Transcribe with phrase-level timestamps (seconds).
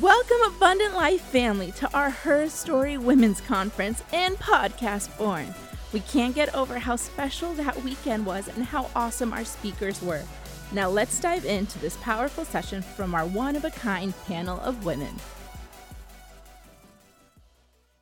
[0.00, 5.54] Welcome, Abundant Life family, to our Her Story Women's Conference and podcast born.
[5.94, 10.22] We can't get over how special that weekend was and how awesome our speakers were.
[10.70, 14.84] Now, let's dive into this powerful session from our one of a kind panel of
[14.84, 15.14] women.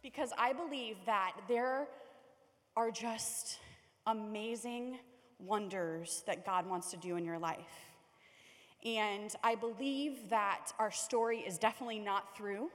[0.03, 1.87] Because I believe that there
[2.77, 3.61] are just
[4.07, 4.99] amazing
[5.39, 7.94] wonders that God wants to do in your life.
[8.85, 12.71] And I believe that our story is definitely not through,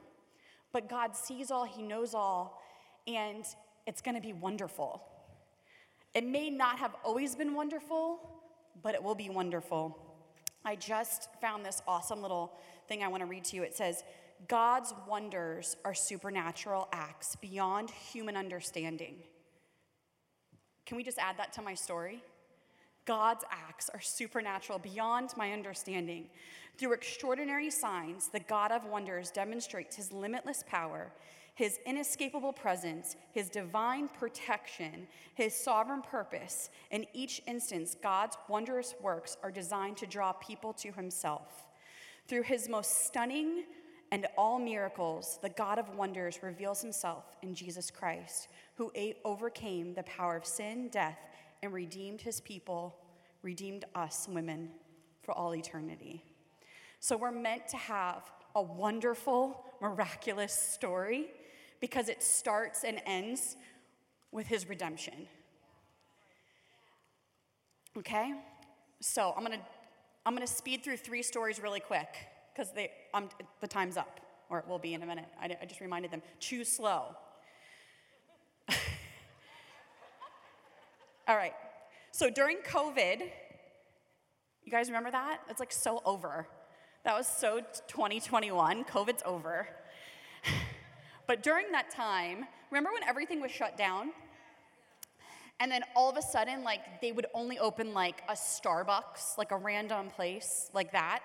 [0.71, 2.61] but God sees all, He knows all,
[3.07, 3.46] and
[3.86, 5.04] it's gonna be wonderful.
[6.14, 8.20] It may not have always been wonderful,
[8.82, 9.98] but it will be wonderful.
[10.65, 12.54] I just found this awesome little
[12.87, 13.64] thing I wanna read to you.
[13.64, 14.04] It says,
[14.48, 19.15] God's wonders are supernatural acts beyond human understanding.
[20.86, 22.23] Can we just add that to my story?
[23.06, 26.28] God's acts are supernatural beyond my understanding.
[26.78, 31.12] Through extraordinary signs, the God of wonders demonstrates his limitless power,
[31.56, 36.70] his inescapable presence, his divine protection, his sovereign purpose.
[36.92, 41.68] In each instance, God's wondrous works are designed to draw people to himself.
[42.28, 43.66] Through his most stunning
[44.12, 48.92] and all miracles, the God of wonders reveals himself in Jesus Christ, who
[49.26, 51.20] overcame the power of sin, death,
[51.62, 52.96] and redeemed his people,
[53.42, 54.70] redeemed us women
[55.22, 56.24] for all eternity.
[57.00, 61.28] So we're meant to have a wonderful, miraculous story
[61.80, 63.56] because it starts and ends
[64.32, 65.28] with his redemption.
[67.98, 68.34] Okay?
[69.00, 69.62] So I'm gonna
[70.26, 72.08] I'm gonna speed through three stories really quick
[72.54, 75.26] because the time's up, or it will be in a minute.
[75.42, 76.22] I, I just reminded them.
[76.40, 77.16] Choose slow.
[81.30, 81.54] All right.
[82.10, 83.22] So during COVID,
[84.64, 85.42] you guys remember that?
[85.48, 86.48] It's like so over.
[87.06, 88.84] That was so 2021.
[88.86, 89.68] COVID's over.
[91.28, 94.10] but during that time, remember when everything was shut down?
[95.60, 99.52] And then all of a sudden, like they would only open like a Starbucks, like
[99.52, 101.20] a random place like that,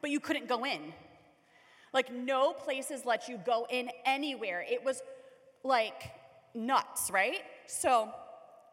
[0.00, 0.92] but you couldn't go in.
[1.92, 4.64] Like no places let you go in anywhere.
[4.70, 5.02] It was
[5.64, 6.12] like
[6.54, 7.40] nuts, right?
[7.66, 8.12] So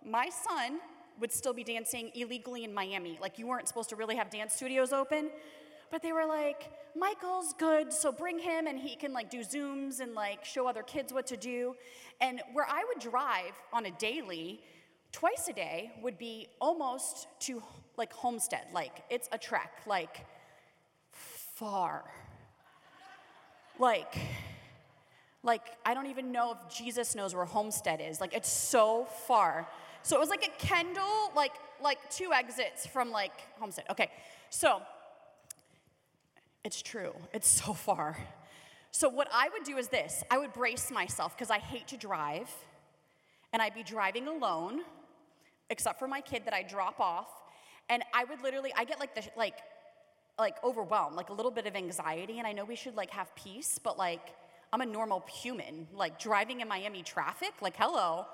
[0.05, 0.79] my son
[1.19, 3.17] would still be dancing illegally in Miami.
[3.21, 5.29] Like, you weren't supposed to really have dance studios open.
[5.91, 9.99] But they were like, Michael's good, so bring him and he can like do Zooms
[9.99, 11.75] and like show other kids what to do.
[12.21, 14.61] And where I would drive on a daily,
[15.11, 17.61] twice a day, would be almost to
[17.97, 18.65] like Homestead.
[18.73, 20.25] Like, it's a trek, like,
[21.11, 22.03] far.
[23.79, 24.15] Like,
[25.43, 28.19] like, I don't even know if Jesus knows where Homestead is.
[28.19, 29.67] Like, it's so far.
[30.05, 33.85] So it was like a Kendall, like like two exits from like Homestead.
[33.89, 34.11] Okay,
[34.51, 34.83] so
[36.63, 37.15] it's true.
[37.33, 38.15] It's so far.
[38.91, 41.97] So what I would do is this: I would brace myself because I hate to
[41.97, 42.51] drive,
[43.51, 44.81] and I'd be driving alone,
[45.71, 47.29] except for my kid that I drop off,
[47.89, 49.57] and I would literally I get like the like
[50.37, 53.33] like overwhelmed, like a little bit of anxiety, and I know we should like have
[53.35, 54.35] peace, but like
[54.71, 58.27] I'm a normal human, like driving in Miami traffic, like hello,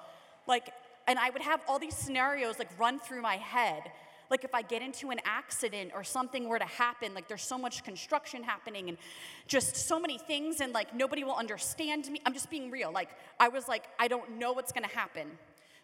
[0.48, 0.74] like
[1.12, 3.92] and I would have all these scenarios like run through my head.
[4.30, 7.58] Like if I get into an accident or something were to happen, like there's so
[7.58, 8.98] much construction happening and
[9.46, 12.22] just so many things, and like nobody will understand me.
[12.26, 12.94] I'm just being real.
[12.94, 13.10] Like
[13.42, 15.28] I was like, I don't know what's gonna happen.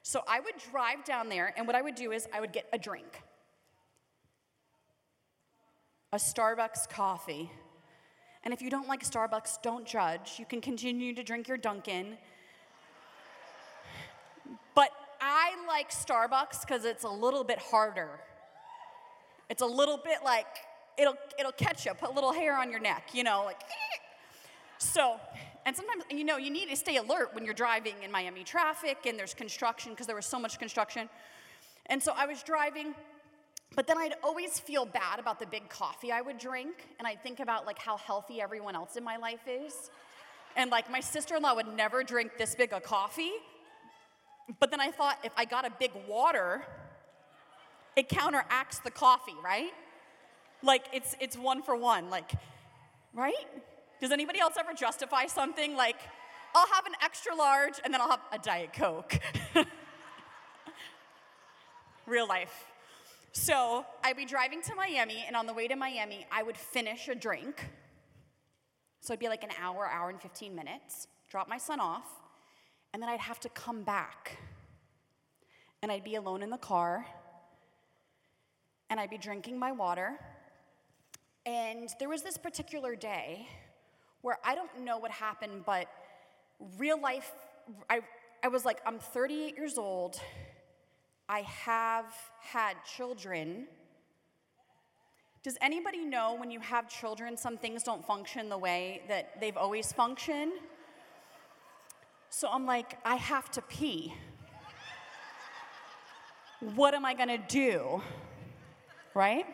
[0.01, 2.65] So I would drive down there, and what I would do is I would get
[2.71, 3.21] a drink
[6.13, 7.51] a Starbucks coffee.
[8.45, 10.35] And if you don't like Starbucks, don't judge.
[10.39, 12.17] You can continue to drink your Dunkin'.
[14.73, 14.91] But
[15.29, 18.09] I like Starbucks because it's a little bit harder.
[19.49, 20.47] It's a little bit like
[20.97, 23.61] it'll it'll catch you, put a little hair on your neck, you know, like.
[24.79, 25.19] So,
[25.65, 29.07] and sometimes you know you need to stay alert when you're driving in Miami traffic
[29.07, 31.09] and there's construction because there was so much construction.
[31.87, 32.93] And so I was driving,
[33.75, 37.23] but then I'd always feel bad about the big coffee I would drink, and I'd
[37.23, 39.89] think about like how healthy everyone else in my life is.
[40.55, 43.31] And like my sister-in-law would never drink this big a coffie,
[44.59, 46.63] but then I thought if I got a big water,
[47.95, 49.71] it counteracts the coffee, right?
[50.63, 52.31] Like it's it's one for one, like,
[53.13, 53.47] right?
[53.99, 55.97] Does anybody else ever justify something like,
[56.55, 59.19] I'll have an extra large and then I'll have a Diet Coke?
[62.05, 62.65] Real life.
[63.33, 67.07] So I'd be driving to Miami, and on the way to Miami, I would finish
[67.07, 67.69] a drink.
[69.01, 72.07] So it'd be like an hour, hour and 15 minutes, drop my son off,
[72.93, 74.37] and then I'd have to come back.
[75.81, 77.05] And I'd be alone in the car.
[78.89, 80.17] And I'd be drinking my water.
[81.45, 83.47] And there was this particular day
[84.21, 85.87] where I don't know what happened, but
[86.77, 87.31] real life,
[87.89, 88.01] I,
[88.43, 90.19] I was like, I'm 38 years old.
[91.29, 93.67] I have had children.
[95.43, 99.55] Does anybody know when you have children, some things don't function the way that they've
[99.55, 100.53] always functioned?
[102.37, 104.13] So I'm like, I have to pee.
[106.75, 107.99] What am I gonna do?
[109.15, 109.47] Right?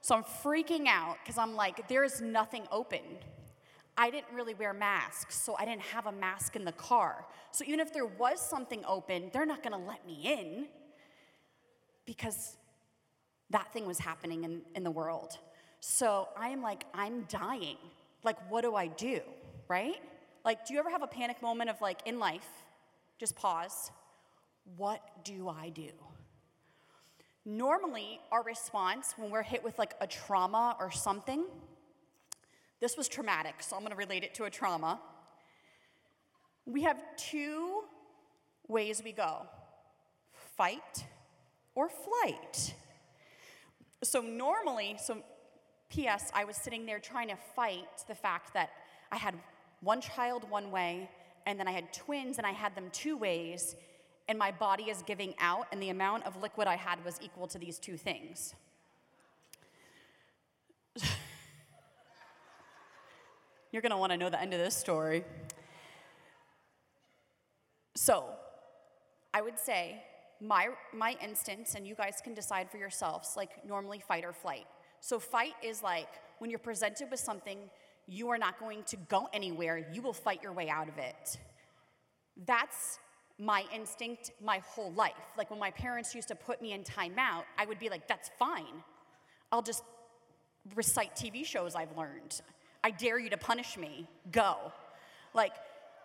[0.00, 3.02] So I'm freaking out because I'm like, there is nothing open.
[3.96, 7.24] I didn't really wear masks, so I didn't have a mask in the car.
[7.52, 10.66] So even if there was something open, they're not gonna let me in
[12.04, 12.56] because
[13.50, 15.38] that thing was happening in, in the world.
[15.78, 17.76] So I am like, I'm dying.
[18.24, 19.20] Like, what do I do?
[19.68, 20.02] Right?
[20.44, 22.48] Like, do you ever have a panic moment of like in life?
[23.18, 23.90] Just pause.
[24.76, 25.90] What do I do?
[27.44, 31.44] Normally, our response when we're hit with like a trauma or something,
[32.80, 35.00] this was traumatic, so I'm gonna relate it to a trauma.
[36.66, 37.82] We have two
[38.68, 39.46] ways we go
[40.56, 41.04] fight
[41.74, 42.74] or flight.
[44.02, 45.22] So, normally, so
[45.90, 48.70] P.S., I was sitting there trying to fight the fact that
[49.10, 49.34] I had
[49.80, 51.10] one child one way,
[51.46, 53.76] and then I had twins and I had them two ways,
[54.28, 57.46] and my body is giving out, and the amount of liquid I had was equal
[57.48, 58.54] to these two things.
[63.72, 65.24] You're gonna wanna know the end of this story.
[67.94, 68.24] So,
[69.32, 70.02] I would say
[70.40, 74.66] my, my instance, and you guys can decide for yourselves, like normally fight or flight.
[75.00, 77.58] So, fight is like when you're presented with something,
[78.06, 81.38] you are not going to go anywhere, you will fight your way out of it.
[82.46, 82.98] That's
[83.38, 85.12] my instinct my whole life.
[85.38, 88.30] Like when my parents used to put me in timeout, I would be like, that's
[88.38, 88.82] fine.
[89.52, 89.82] I'll just
[90.74, 92.40] recite TV shows I've learned.
[92.84, 94.08] I dare you to punish me.
[94.30, 94.72] Go.
[95.34, 95.52] Like,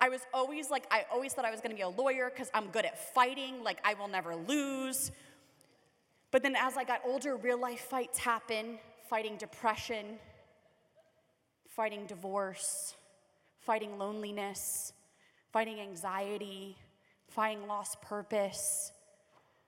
[0.00, 2.68] I was always like, I always thought I was gonna be a lawyer because I'm
[2.68, 5.10] good at fighting, like, I will never lose.
[6.30, 8.78] But then as I got older, real life fights happen
[9.08, 10.18] fighting depression,
[11.76, 12.96] fighting divorce,
[13.60, 14.94] fighting loneliness,
[15.52, 16.76] fighting anxiety,
[17.28, 18.90] find lost purpose.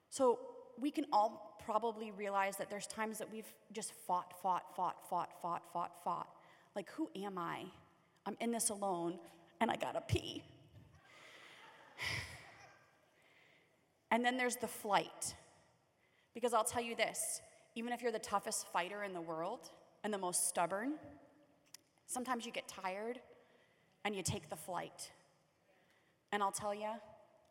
[0.09, 0.39] So
[0.81, 5.29] we can all probably realize that there's times that we've just fought, fought, fought, fought,
[5.43, 6.29] fought, fought, fought.
[6.75, 7.65] Like, who am I?
[8.25, 9.19] I'm in this alone
[9.61, 10.43] and I gotta pee.
[14.11, 15.35] And then there's the flight.
[16.33, 17.43] Because I'll tell you this
[17.75, 19.71] even if you're the toughest fighter in the world
[20.03, 20.95] and the most stubborn,
[22.09, 23.21] sometimes you get tired
[24.05, 25.13] and you take the flight.
[26.33, 26.91] And I'll tell you,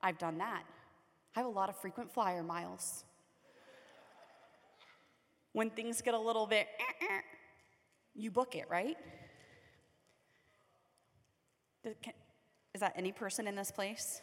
[0.04, 0.64] I've done that.
[1.36, 3.06] I have a lot of frequent flyer miles.
[5.54, 7.22] When things get a little bit, eh, eh,
[8.16, 8.98] you book it, right?
[11.86, 14.22] Is that any person in this place?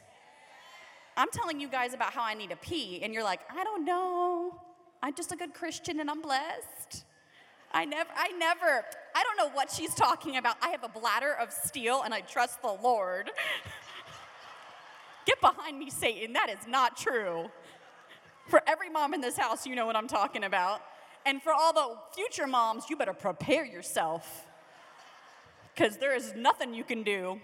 [1.17, 3.85] I'm telling you guys about how I need to pee, and you're like, I don't
[3.85, 4.61] know.
[5.03, 7.05] I'm just a good Christian and I'm blessed.
[7.75, 8.85] I never, I never,
[9.17, 10.57] I don't know what she's talking about.
[10.63, 13.33] I have a bladder of steel and I trust the Lord.
[15.27, 16.35] Get behind me, Satan.
[16.35, 17.51] That is not true.
[18.47, 20.83] For every mom in this house, you know what I'm talking about.
[21.27, 24.47] And for all the future moms, you better prepare yourself
[25.75, 27.41] because there is nothing you can do.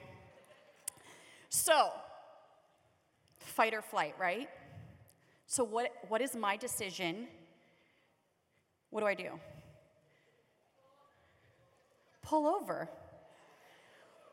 [1.48, 1.90] So,
[3.38, 4.48] fight or flight, right?
[5.46, 7.26] So, what, what is my decision?
[8.90, 9.30] What do I do?
[12.30, 12.88] Pull over.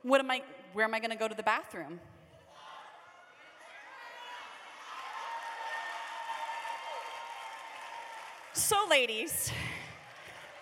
[0.03, 1.99] What am I, where am I going to go to the bathroom?
[8.53, 9.51] So, ladies,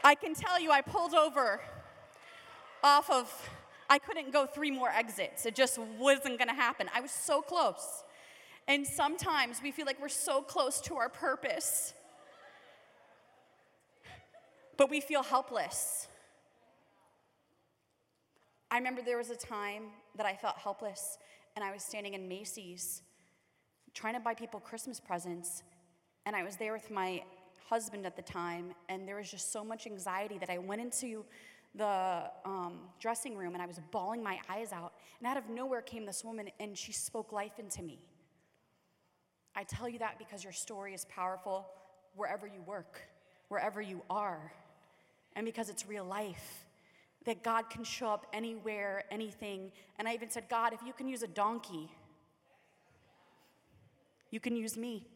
[0.01, 1.60] I can tell you I pulled over
[2.82, 3.50] off of,
[3.89, 5.46] I couldn't go three more exits.
[5.46, 6.89] It just wasn't gonna happen.
[6.96, 8.06] I was so close.
[8.65, 11.94] And sometimes we feel like we're so close to our purpose,
[14.77, 16.08] but we feel helpless.
[18.72, 19.84] I remember there was a time
[20.17, 21.17] that I felt helpless,
[21.55, 23.01] and I was standing in Macy's
[23.93, 25.63] trying to buy people Christmas presents,
[26.25, 27.24] and I was there with my
[27.69, 31.24] husband at the time, and there was just so much anxiety that I went into
[31.75, 34.93] the um, dressing room and I was bawling my eyes out.
[35.19, 38.00] And out of nowhere came this woman, and she spoke life into me.
[39.55, 41.67] I tell you that because your story is powerful
[42.15, 43.01] wherever you work,
[43.48, 44.51] wherever you are,
[45.36, 46.64] and because it's real life.
[47.25, 49.72] That God can show up anywhere, anything.
[49.98, 51.89] And I even said, God, if you can use a donkey,
[54.29, 55.08] you can use me.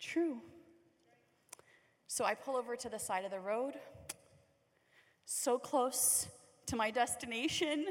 [0.00, 0.40] True.
[2.08, 3.74] So I pull over to the side of the road,
[5.24, 6.28] so close
[6.66, 7.86] to my destination,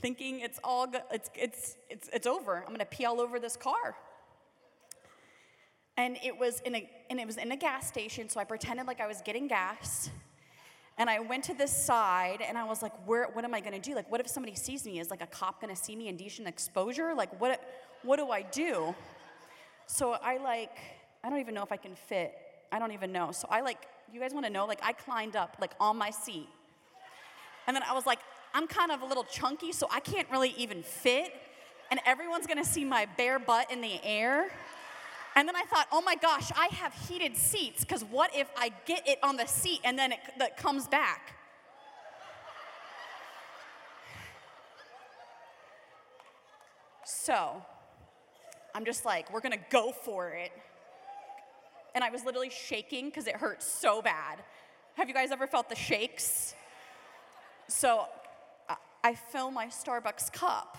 [0.00, 2.62] thinking it's all go- it's, it's, it's, it's over.
[2.62, 3.96] I'm gonna pee all over this car.
[5.96, 8.86] And it was in a and it was in a gas station, so I pretended
[8.86, 10.10] like I was getting gas.
[10.96, 13.78] And I went to this side and I was like, where what am I gonna
[13.78, 13.94] do?
[13.94, 14.98] Like, what if somebody sees me?
[14.98, 17.14] Is like a cop gonna see me indecent exposure?
[17.14, 17.60] Like what
[18.02, 18.94] what do I do?
[19.86, 20.76] So I like,
[21.22, 22.34] I don't even know if I can fit.
[22.72, 23.32] I don't even know.
[23.32, 24.66] So I like, you guys wanna know?
[24.66, 26.48] Like I climbed up like on my seat.
[27.66, 28.18] And then I was like,
[28.52, 31.32] I'm kind of a little chunky, so I can't really even fit.
[31.90, 34.50] And everyone's gonna see my bare butt in the air.
[35.36, 38.70] And then I thought, oh my gosh, I have heated seats, because what if I
[38.86, 41.34] get it on the seat and then it that comes back?
[47.04, 47.62] So,
[48.74, 50.52] I'm just like, we're gonna go for it.
[51.94, 54.40] And I was literally shaking because it hurt so bad.
[54.96, 56.54] Have you guys ever felt the shakes?
[57.66, 58.06] So,
[59.02, 60.78] I fill my Starbucks cup.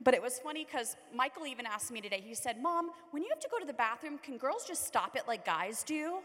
[0.00, 3.28] But it was funny because Michael even asked me today, he said, Mom, when you
[3.30, 6.18] have to go to the bathroom, can girls just stop it like guys do?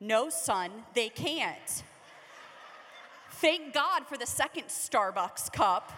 [0.00, 1.84] No, son, they can't.
[3.32, 5.92] Thank God for the second Starbucks cup.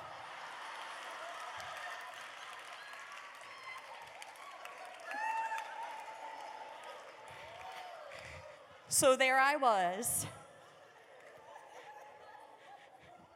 [8.89, 10.27] So there I was.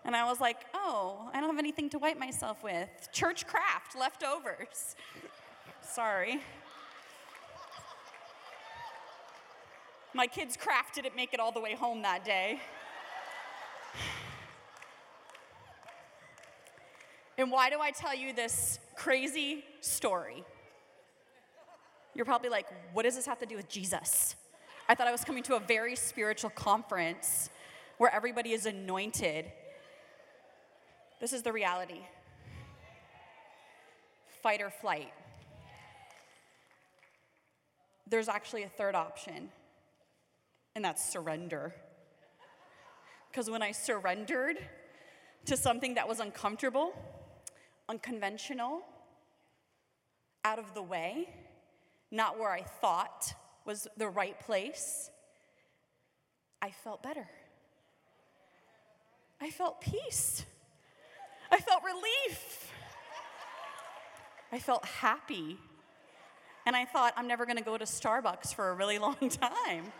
[0.04, 2.88] And I was like, oh, I don't have anything to wipe myself with.
[3.12, 4.96] Church craft, leftovers.
[5.80, 6.40] Sorry.
[10.12, 12.60] My kids' craft didn't make it all the way home that day.
[17.36, 20.44] And why do I tell you this crazy story?
[22.14, 24.36] You're probably like, what does this have to do with Jesus?
[24.88, 27.50] I thought I was coming to a very spiritual conference
[27.98, 29.46] where everybody is anointed.
[31.24, 32.02] This is the reality
[34.42, 35.10] fight or flight.
[38.06, 39.48] There's actually a third option,
[40.76, 41.74] and that's surrender.
[43.30, 44.58] Because when I surrendered
[45.46, 46.92] to something that was uncomfortable,
[47.88, 48.82] unconventional,
[50.44, 51.30] out of the way,
[52.10, 53.32] not where I thought
[53.64, 55.08] was the right place,
[56.60, 57.30] I felt better.
[59.40, 60.44] I felt peace.
[61.54, 62.72] I felt relief.
[64.50, 65.56] I felt happy.
[66.66, 69.92] And I thought, I'm never gonna go to Starbucks for a really long time.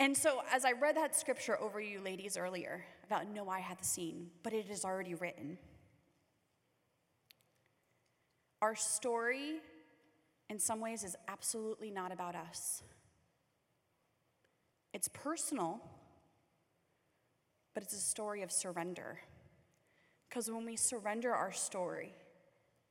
[0.00, 3.84] And so, as I read that scripture over you ladies earlier about no eye hath
[3.84, 5.56] seen, but it is already written.
[8.60, 9.60] Our story,
[10.50, 12.82] in some ways, is absolutely not about us.
[14.92, 15.80] It's personal,
[17.74, 19.18] but it's a story of surrender.
[20.28, 22.14] Because when we surrender our story,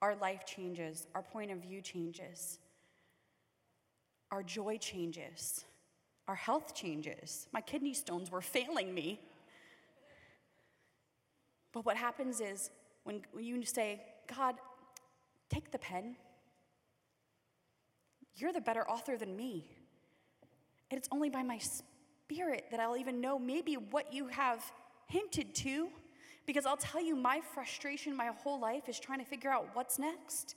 [0.01, 2.59] our life changes, our point of view changes,
[4.31, 5.65] our joy changes,
[6.27, 7.47] our health changes.
[7.51, 9.19] My kidney stones were failing me.
[11.71, 12.69] But what happens is
[13.03, 14.01] when you say,
[14.33, 14.55] God,
[15.49, 16.15] take the pen,
[18.35, 19.65] you're the better author than me.
[20.89, 21.59] And it's only by my
[22.25, 24.63] spirit that I'll even know maybe what you have
[25.07, 25.89] hinted to.
[26.45, 29.97] Because I'll tell you, my frustration my whole life is trying to figure out what's
[29.97, 30.55] next.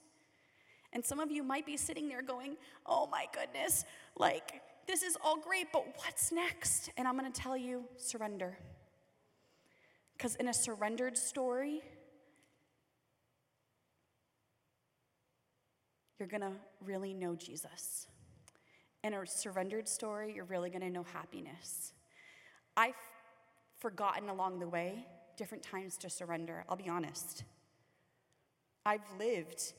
[0.93, 2.57] And some of you might be sitting there going,
[2.87, 3.85] oh my goodness,
[4.17, 6.91] like, this is all great, but what's next?
[6.97, 8.57] And I'm gonna tell you, surrender.
[10.17, 11.83] Because in a surrendered story,
[16.19, 16.53] you're gonna
[16.85, 18.07] really know Jesus.
[19.07, 21.93] In a surrendered story, you're really gonna know happiness.
[22.77, 22.97] I've
[23.79, 27.45] forgotten along the way different times to surrender, I'll be honest.
[28.85, 29.75] I've lived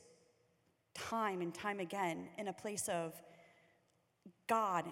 [0.94, 3.20] time and time again in a place of,
[4.46, 4.86] God,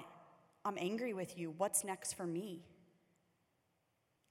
[0.66, 1.54] I'm angry with you.
[1.56, 2.60] What's next for me?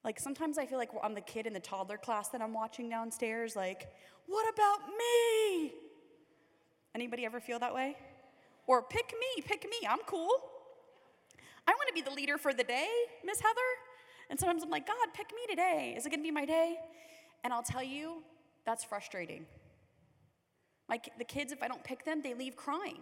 [0.03, 2.89] Like sometimes I feel like I'm the kid in the toddler class that I'm watching
[2.89, 3.87] downstairs, like,
[4.27, 5.73] what about me?
[6.93, 7.97] Anybody ever feel that way?
[8.67, 10.31] Or pick me, pick me, I'm cool.
[11.67, 12.87] I want to be the leader for the day,
[13.23, 13.59] Miss Heather.
[14.29, 15.93] And sometimes I'm like, God, pick me today.
[15.97, 16.77] Is it going to be my day?
[17.43, 18.23] And I'll tell you,
[18.65, 19.45] that's frustrating.
[20.89, 23.01] Like the kids, if I don't pick them, they leave crying.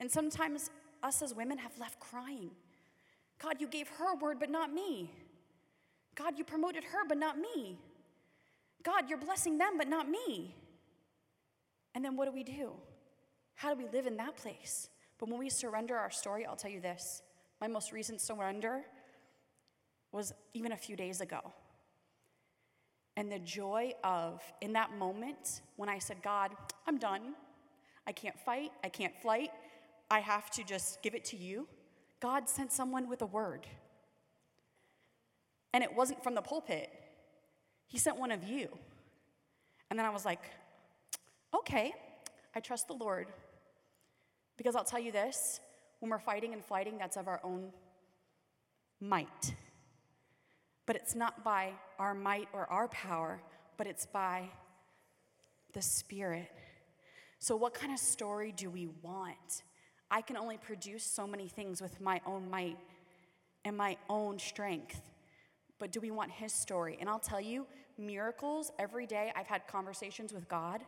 [0.00, 0.70] And sometimes
[1.02, 2.50] us as women have left crying.
[3.38, 5.10] God, you gave her word, but not me.
[6.14, 7.78] God, you promoted her, but not me.
[8.82, 10.54] God, you're blessing them, but not me.
[11.94, 12.72] And then what do we do?
[13.56, 14.88] How do we live in that place?
[15.18, 17.22] But when we surrender our story, I'll tell you this
[17.60, 18.82] my most recent surrender
[20.12, 21.40] was even a few days ago.
[23.16, 26.52] And the joy of, in that moment, when I said, God,
[26.86, 27.34] I'm done.
[28.06, 28.72] I can't fight.
[28.84, 29.50] I can't flight.
[30.10, 31.66] I have to just give it to you.
[32.20, 33.66] God sent someone with a word.
[35.72, 36.90] And it wasn't from the pulpit,
[37.86, 38.68] He sent one of you.
[39.90, 40.40] And then I was like,
[41.54, 41.92] okay,
[42.54, 43.28] I trust the Lord.
[44.56, 45.60] Because I'll tell you this
[46.00, 47.70] when we're fighting and fighting, that's of our own
[49.00, 49.54] might.
[50.86, 53.40] But it's not by our might or our power,
[53.76, 54.48] but it's by
[55.72, 56.50] the Spirit.
[57.38, 59.62] So, what kind of story do we want?
[60.10, 62.78] I can only produce so many things with my own might
[63.64, 65.00] and my own strength.
[65.78, 66.96] But do we want His story?
[67.00, 67.66] And I'll tell you,
[67.98, 70.82] miracles every day, I've had conversations with God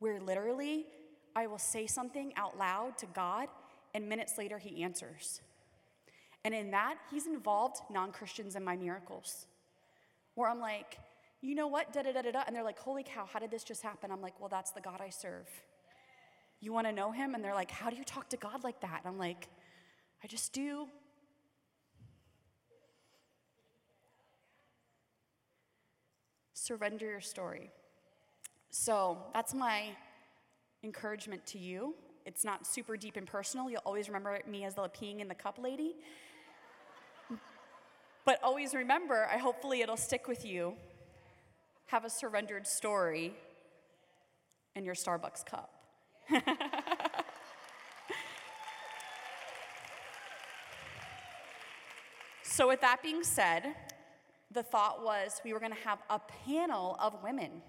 [0.00, 0.86] where literally
[1.34, 3.48] I will say something out loud to God,
[3.94, 5.40] and minutes later, He answers.
[6.44, 9.46] And in that, He's involved non Christians in my miracles.
[10.34, 10.98] Where I'm like,
[11.40, 12.42] you know what, da da da da da.
[12.46, 14.10] And they're like, holy cow, how did this just happen?
[14.10, 15.48] I'm like, well, that's the God I serve.
[16.60, 17.34] You want to know Him?
[17.34, 19.00] And they're like, how do you talk to God like that?
[19.04, 19.48] And I'm like,
[20.22, 20.88] I just do.
[26.54, 27.70] Surrender your story.
[28.70, 29.90] So that's my
[30.82, 31.94] encouragement to you.
[32.26, 33.70] It's not super deep and personal.
[33.70, 35.96] You'll always remember me as the peeing in the cup lady.
[38.24, 40.74] but always remember, I hopefully it'll stick with you.
[41.86, 43.34] Have a surrendered story
[44.76, 45.72] in your Starbucks cup.
[52.42, 53.74] so, with that being said,
[54.50, 57.62] the thought was we were going to have a panel of women.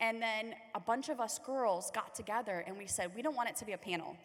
[0.00, 3.48] And then a bunch of us girls got together and we said, we don't want
[3.48, 4.16] it to be a panel.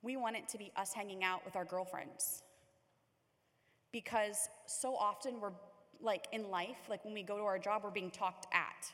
[0.00, 2.42] We want it to be us hanging out with our girlfriends.
[3.92, 5.52] Because so often we're
[6.00, 8.90] like in life, like when we go to our job, we're being talked at.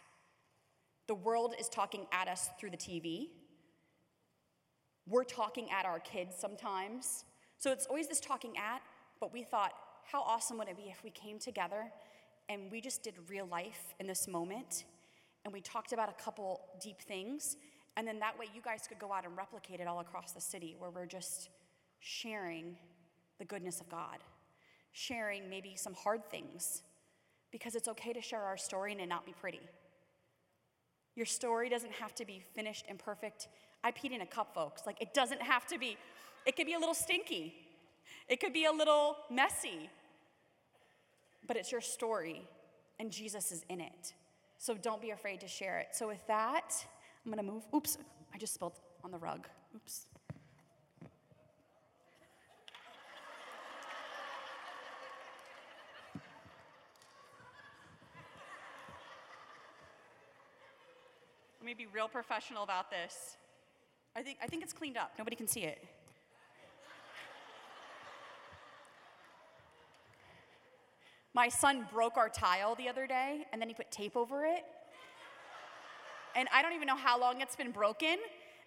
[1.06, 3.28] The world is talking at us through the TV.
[5.06, 7.24] We're talking at our kids sometimes.
[7.58, 8.82] So it's always this talking at,
[9.20, 9.72] but we thought,
[10.04, 11.90] how awesome would it be if we came together
[12.48, 14.84] and we just did real life in this moment
[15.44, 17.56] and we talked about a couple deep things
[17.96, 20.40] and then that way you guys could go out and replicate it all across the
[20.40, 21.48] city where we're just
[22.00, 22.76] sharing
[23.38, 24.18] the goodness of God,
[24.92, 26.82] sharing maybe some hard things
[27.50, 29.60] because it's okay to share our story and it not be pretty.
[31.16, 33.48] Your story doesn't have to be finished and perfect.
[33.82, 34.82] I peed in a cup, folks.
[34.86, 35.96] Like, it doesn't have to be.
[36.46, 37.54] It could be a little stinky,
[38.28, 39.90] it could be a little messy,
[41.48, 42.46] but it's your story,
[43.00, 44.14] and Jesus is in it.
[44.58, 45.88] So don't be afraid to share it.
[45.92, 46.74] So, with that,
[47.24, 47.64] I'm gonna move.
[47.74, 47.98] Oops,
[48.32, 49.48] I just spilled on the rug.
[49.74, 50.06] Oops.
[61.60, 63.36] Let me be real professional about this.
[64.16, 65.12] I think, I think it's cleaned up.
[65.18, 65.84] Nobody can see it.
[71.38, 74.64] My son broke our tile the other day, and then he put tape over it.
[76.34, 78.16] And I don't even know how long it's been broken.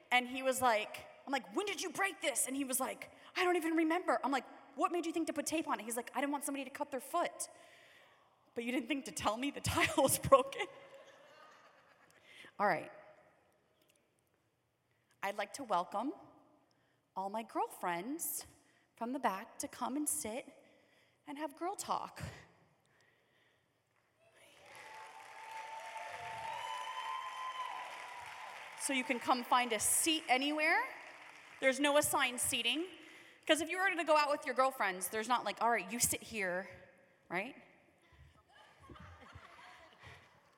[0.10, 2.46] And he was like, I'm like, when did you break this?
[2.48, 4.20] And he was like, I don't even remember.
[4.24, 4.46] I'm like,
[4.78, 5.84] what made you think to put tape on it?
[5.84, 7.50] He's like, I didn't want somebody to cut their foot.
[8.56, 10.66] But you didn't think to tell me the tile was broken?
[12.58, 12.90] All right.
[15.22, 16.14] I'd like to welcome
[17.18, 18.46] all my girlfriends
[18.96, 20.46] from the back to come and sit
[21.28, 22.22] and have girl talk.
[28.92, 30.76] So you can come find a seat anywhere.
[31.62, 32.84] There's no assigned seating.
[33.40, 35.86] Because if you were to go out with your girlfriends, there's not like, all right,
[35.90, 36.68] you sit here,
[37.30, 37.56] right?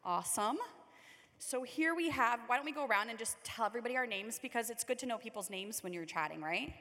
[0.04, 0.58] Awesome.
[1.38, 4.40] So here we have, why don't we go around and just tell everybody our names
[4.42, 6.74] because it's good to know people's names when you're chatting, right?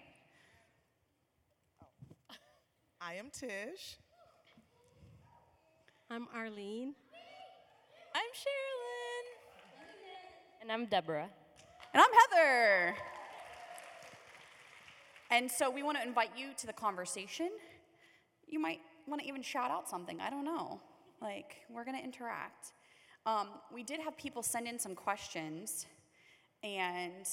[2.98, 3.98] I am Tish.
[6.10, 6.94] I'm Arlene.
[8.14, 9.02] I'm Sherilyn.
[10.62, 11.28] And I'm Deborah.
[11.94, 12.94] And I'm Heather.
[15.30, 17.50] And so we want to invite you to the conversation.
[18.46, 20.18] You might want to even shout out something.
[20.18, 20.80] I don't know.
[21.20, 22.72] Like, we're going to interact.
[23.26, 25.86] Um, we did have people send in some questions,
[26.64, 27.26] and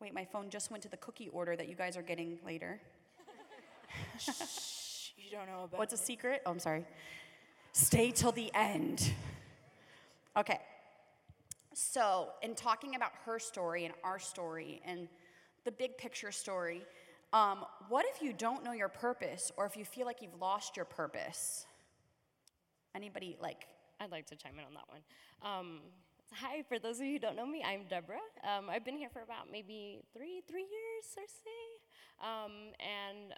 [0.00, 2.80] wait, my phone just went to the cookie order that you guys are getting later.
[4.18, 6.42] Shh, you don't know about What's a secret?
[6.44, 6.84] Oh, I'm sorry.
[7.72, 9.10] Stay till the end.
[10.36, 10.60] Okay.
[11.78, 15.08] So, in talking about her story and our story and
[15.66, 16.80] the big picture story.
[17.34, 20.74] Um, what if you don't know your purpose or if you feel like you've lost
[20.74, 21.66] your purpose?
[22.94, 23.66] Anybody like
[24.00, 25.02] I'd like to chime in on that one.
[25.42, 25.80] Um,
[26.32, 28.16] hi, for those of you who don't know me, I'm Deborah.
[28.42, 32.26] Um, I've been here for about maybe three, three years or so.
[32.26, 33.34] Um, and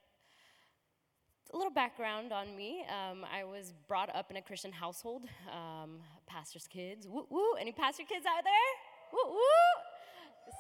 [1.53, 2.85] a little background on me.
[2.89, 7.09] Um, I was brought up in a Christian household, um, pastor's kids.
[7.09, 7.55] Woo woo!
[7.59, 8.71] Any pastor kids out there?
[9.13, 9.69] Woo woo!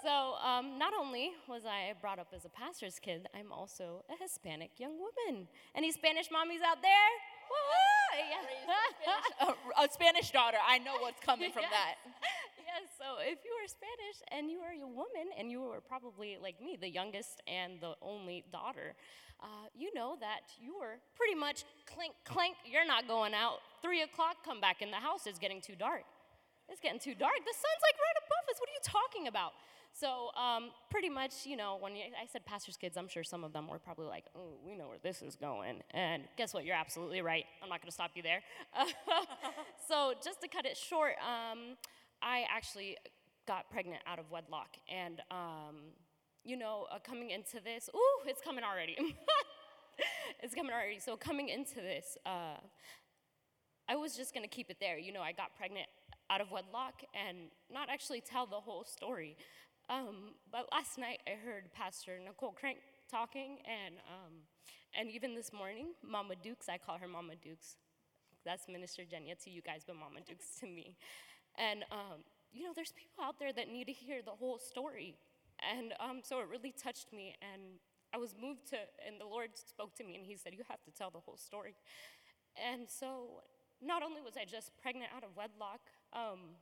[0.02, 4.22] So, um, not only was I brought up as a pastor's kid, I'm also a
[4.22, 5.48] Hispanic young woman.
[5.74, 7.10] Any Spanish mommies out there?
[7.48, 7.88] Woo woo!
[8.18, 9.48] Yeah.
[9.48, 10.58] a, a Spanish daughter.
[10.66, 11.94] I know what's coming from that.
[12.58, 16.38] yes, so if you are Spanish and you are a woman and you are probably
[16.40, 18.94] like me, the youngest and the only daughter,
[19.40, 23.58] uh, you know that you were pretty much clink, clink, you're not going out.
[23.82, 26.02] Three o'clock, come back in the house, it's getting too dark.
[26.68, 27.38] It's getting too dark.
[27.38, 28.60] The sun's like right above us.
[28.60, 29.52] What are you talking about?
[29.92, 33.52] So, um, pretty much, you know, when I said pastor's kids, I'm sure some of
[33.52, 35.82] them were probably like, oh, we know where this is going.
[35.92, 36.64] And guess what?
[36.64, 37.44] You're absolutely right.
[37.62, 38.40] I'm not going to stop you there.
[39.88, 41.76] so, just to cut it short, um,
[42.22, 42.96] I actually
[43.46, 44.76] got pregnant out of wedlock.
[44.88, 45.76] And, um,
[46.48, 48.96] you know, uh, coming into this, ooh, it's coming already.
[50.42, 50.98] it's coming already.
[50.98, 52.56] So, coming into this, uh,
[53.86, 54.98] I was just to keep it there.
[54.98, 55.88] You know, I got pregnant
[56.30, 57.36] out of wedlock and
[57.70, 59.36] not actually tell the whole story.
[59.90, 62.78] Um, but last night I heard Pastor Nicole Crank
[63.10, 64.32] talking, and, um,
[64.98, 67.76] and even this morning, Mama Dukes, I call her Mama Dukes.
[68.44, 70.96] That's Minister Jenya to you guys, but Mama Dukes to me.
[71.56, 75.16] And, um, you know, there's people out there that need to hear the whole story.
[75.58, 77.82] And um, so it really touched me, and
[78.14, 80.82] I was moved to, and the Lord spoke to me, and He said, You have
[80.84, 81.74] to tell the whole story.
[82.54, 83.42] And so
[83.80, 85.80] not only was I just pregnant out of wedlock,
[86.12, 86.58] um,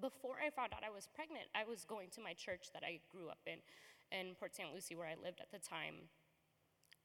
[0.00, 3.00] before I found out I was pregnant, I was going to my church that I
[3.10, 3.58] grew up in,
[4.12, 4.68] in Port St.
[4.72, 6.10] Lucie, where I lived at the time.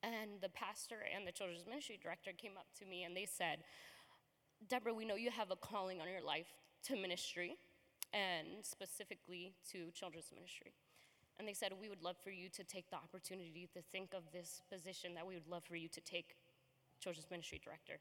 [0.03, 3.63] And the pastor and the children's ministry director came up to me and they said,
[4.67, 6.49] Deborah, we know you have a calling on your life
[6.85, 7.57] to ministry
[8.13, 10.73] and specifically to children's ministry.
[11.39, 14.23] And they said, We would love for you to take the opportunity to think of
[14.31, 16.35] this position that we would love for you to take
[16.99, 17.99] children's ministry director.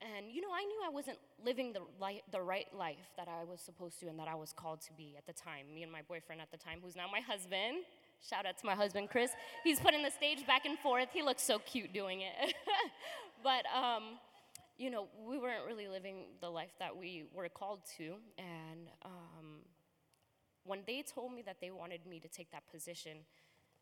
[0.00, 3.44] And you know, I knew I wasn't living the, li- the right life that I
[3.44, 5.72] was supposed to and that I was called to be at the time.
[5.72, 7.84] Me and my boyfriend at the time, who's now my husband.
[8.20, 9.30] Shout out to my husband, Chris.
[9.64, 11.08] He's putting the stage back and forth.
[11.12, 12.54] He looks so cute doing it.
[13.42, 14.18] but, um,
[14.82, 18.14] you know, we weren't really living the life that we were called to.
[18.36, 19.62] And um,
[20.64, 23.18] when they told me that they wanted me to take that position,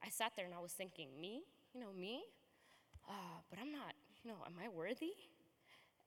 [0.04, 1.40] I sat there and I was thinking, me?
[1.72, 2.20] You know, me?
[3.08, 5.12] Uh, but I'm not, you know, am I worthy?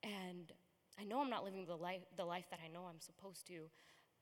[0.03, 0.51] And
[0.99, 3.71] I know I'm not living the life, the life that I know I'm supposed to.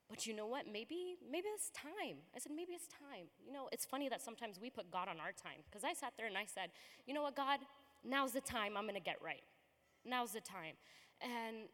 [0.09, 0.67] But you know what?
[0.71, 2.23] Maybe, maybe it's time.
[2.33, 3.27] I said, maybe it's time.
[3.45, 5.67] You know, it's funny that sometimes we put God on our time.
[5.69, 6.69] Because I sat there and I said,
[7.05, 7.59] you know what, God,
[8.05, 9.43] now's the time I'm going to get right.
[10.05, 10.75] Now's the time.
[11.21, 11.69] And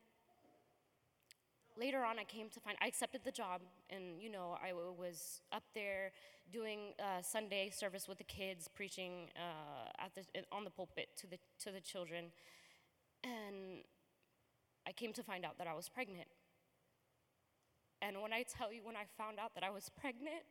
[1.80, 3.62] later on, I came to find, I accepted the job.
[3.90, 6.12] And, you know, I was up there
[6.52, 11.28] doing uh, Sunday service with the kids, preaching uh, at the, on the pulpit to
[11.28, 12.26] the, to the children.
[13.24, 13.84] And
[14.88, 16.28] I came to find out that I was pregnant.
[18.02, 20.44] And when I tell you, when I found out that I was pregnant,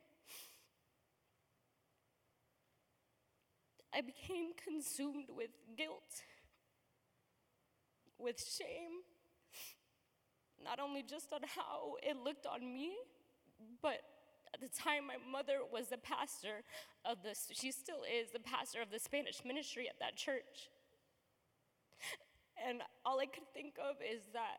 [3.93, 6.21] I became consumed with guilt,
[8.19, 9.03] with shame,
[10.63, 12.95] not only just on how it looked on me,
[13.81, 14.01] but
[14.53, 16.63] at the time my mother was the pastor
[17.05, 20.69] of the she still is the pastor of the Spanish ministry at that church.
[22.67, 24.57] And all I could think of is that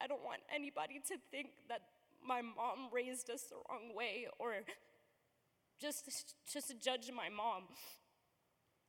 [0.00, 1.82] I don't want anybody to think that
[2.24, 4.54] my mom raised us the wrong way or
[5.80, 7.64] just, just to judge my mom.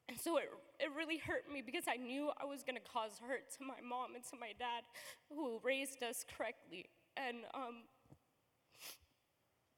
[0.09, 3.21] And so it, it really hurt me because I knew I was going to cause
[3.21, 4.81] hurt to my mom and to my dad
[5.29, 6.89] who raised us correctly.
[7.15, 7.85] And, um,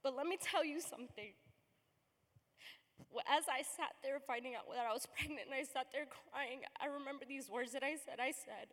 [0.01, 1.35] but let me tell you something
[3.27, 6.63] as I sat there finding out that I was pregnant and I sat there crying,
[6.79, 8.19] I remember these words that I said.
[8.19, 8.71] I said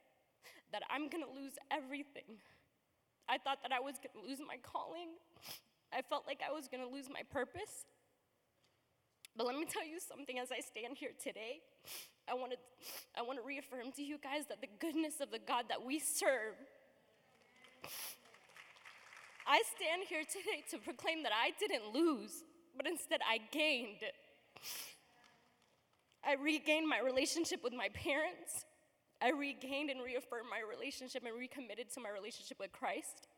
[0.72, 2.38] that I'm gonna lose everything.
[3.28, 5.18] I thought that I was gonna lose my calling.
[5.92, 7.88] I felt like I was gonna lose my purpose.
[9.38, 11.60] But let me tell you something as I stand here today.
[12.28, 12.58] I want to
[13.16, 16.00] I want to reaffirm to you guys that the goodness of the God that we
[16.00, 16.58] serve
[19.46, 22.42] I stand here today to proclaim that I didn't lose
[22.76, 24.02] but instead I gained.
[26.26, 28.66] I regained my relationship with my parents.
[29.22, 33.28] I regained and reaffirmed my relationship and recommitted to my relationship with Christ.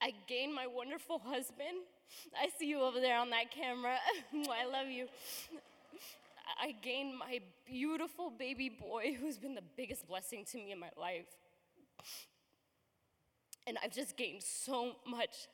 [0.00, 1.88] I gained my wonderful husband
[2.40, 3.96] I see you over there on that camera.
[4.34, 5.06] I love you.
[6.60, 10.90] I gained my beautiful baby boy who's been the biggest blessing to me in my
[10.98, 11.26] life.
[13.66, 15.48] And I've just gained so much.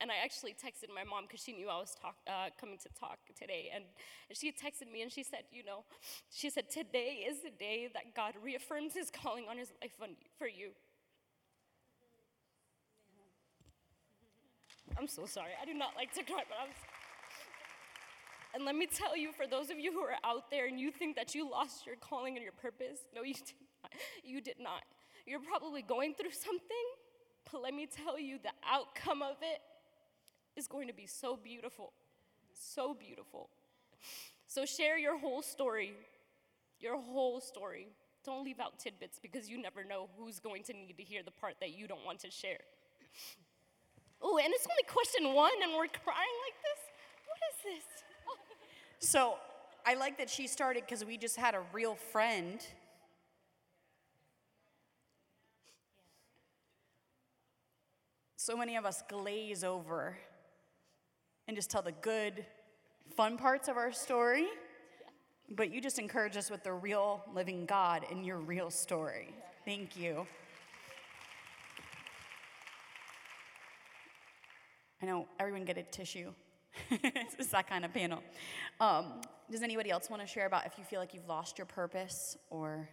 [0.00, 2.88] And I actually texted my mom because she knew I was talk, uh, coming to
[2.98, 3.70] talk today.
[3.74, 3.84] And
[4.32, 5.84] she texted me and she said, You know,
[6.30, 10.10] she said, Today is the day that God reaffirms his calling on his life on,
[10.38, 10.70] for you.
[14.98, 15.50] I'm so sorry.
[15.60, 16.70] I do not like to cry, but I'm.
[18.54, 20.90] And let me tell you, for those of you who are out there and you
[20.90, 23.92] think that you lost your calling and your purpose, no, you did not.
[24.24, 24.82] You did not.
[25.26, 26.86] You're probably going through something,
[27.50, 29.60] but let me tell you, the outcome of it
[30.56, 31.92] is going to be so beautiful.
[32.54, 33.50] So beautiful.
[34.46, 35.92] So share your whole story.
[36.80, 37.88] Your whole story.
[38.24, 41.30] Don't leave out tidbits because you never know who's going to need to hear the
[41.30, 42.60] part that you don't want to share.
[44.22, 46.80] Oh, and it's only question one, and we're crying like this?
[47.26, 47.84] What is this?
[48.98, 49.34] So
[49.84, 52.60] I like that she started because we just had a real friend.
[58.36, 60.16] So many of us glaze over
[61.46, 62.44] and just tell the good,
[63.16, 64.46] fun parts of our story.
[65.50, 69.34] But you just encourage us with the real living God in your real story.
[69.64, 70.26] Thank you.
[75.06, 76.32] I know everyone get a tissue.
[76.90, 78.24] it's that kind of panel.
[78.80, 81.66] Um, does anybody else want to share about if you feel like you've lost your
[81.66, 82.88] purpose or?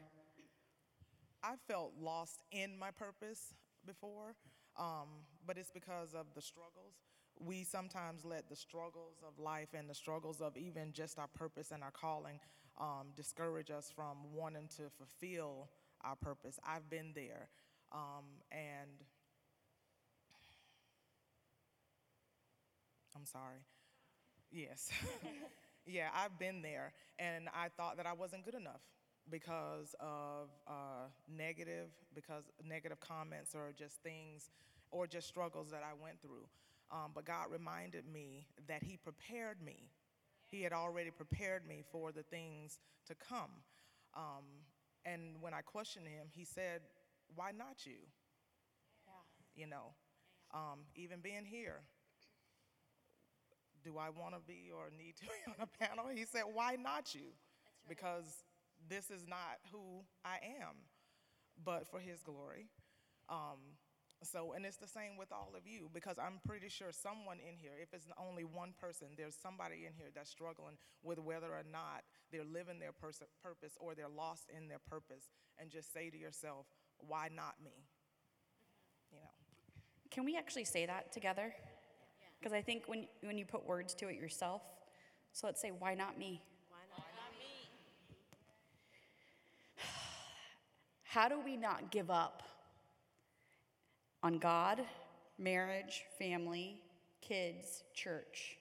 [1.43, 3.55] I felt lost in my purpose
[3.87, 4.35] before,
[4.77, 5.07] um,
[5.47, 6.93] but it's because of the struggles.
[7.39, 11.71] We sometimes let the struggles of life and the struggles of even just our purpose
[11.71, 12.39] and our calling
[12.79, 15.67] um, discourage us from wanting to fulfill
[16.01, 16.59] our purpose.
[16.63, 17.49] I've been there,
[17.91, 19.01] um, and
[23.15, 23.59] I'm sorry.
[24.51, 24.89] Yes.
[25.85, 28.81] yeah, I've been there, and I thought that I wasn't good enough
[29.29, 34.51] because of uh, negative, because negative comments or just things,
[34.91, 36.47] or just struggles that I went through.
[36.91, 39.91] Um, but God reminded me that He prepared me.
[40.47, 43.51] He had already prepared me for the things to come.
[44.15, 44.45] Um,
[45.05, 46.81] and when I questioned Him, He said,
[47.35, 47.99] "Why not you?"
[49.05, 49.13] Yeah.
[49.63, 49.93] You know,
[50.53, 51.81] um, even being here,
[53.83, 56.05] do I want to be or need to be on a panel?
[56.13, 57.21] He said, why not you?
[57.21, 57.89] Right.
[57.89, 58.43] Because
[58.89, 60.75] this is not who I am,
[61.63, 62.67] but for his glory.
[63.29, 63.77] Um,
[64.23, 67.57] so, and it's the same with all of you because I'm pretty sure someone in
[67.57, 71.63] here, if it's only one person, there's somebody in here that's struggling with whether or
[71.69, 75.29] not they're living their pers- purpose or they're lost in their purpose.
[75.59, 76.67] And just say to yourself,
[76.99, 77.83] why not me?
[79.11, 79.15] Mm-hmm.
[79.15, 79.35] You know.
[80.09, 81.53] Can we actually say that together?
[82.43, 84.63] Because I think when, when you put words to it yourself,
[85.31, 86.41] so let's say, why not me?
[86.69, 87.05] Why not,
[87.39, 87.69] me?
[91.03, 92.43] How do we not give up
[94.21, 94.81] on God,
[95.39, 96.81] marriage, family,
[97.21, 98.57] kids, church?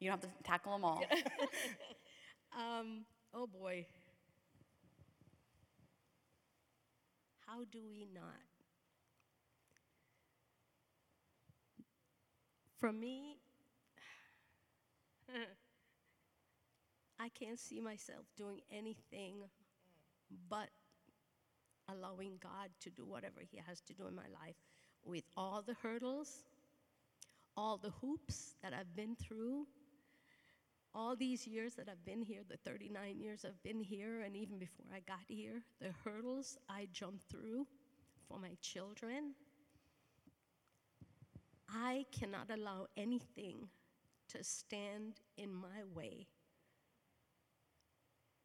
[0.00, 1.04] You don't have to tackle them all.
[2.58, 3.86] um, oh boy.
[7.46, 8.55] How do we not?
[12.78, 13.38] For me,
[17.18, 19.36] I can't see myself doing anything
[20.50, 20.68] but
[21.88, 24.56] allowing God to do whatever He has to do in my life
[25.04, 26.44] with all the hurdles,
[27.56, 29.66] all the hoops that I've been through,
[30.94, 34.58] all these years that I've been here, the 39 years I've been here, and even
[34.58, 37.66] before I got here, the hurdles I jumped through
[38.28, 39.34] for my children,
[41.68, 43.68] I cannot allow anything
[44.28, 46.26] to stand in my way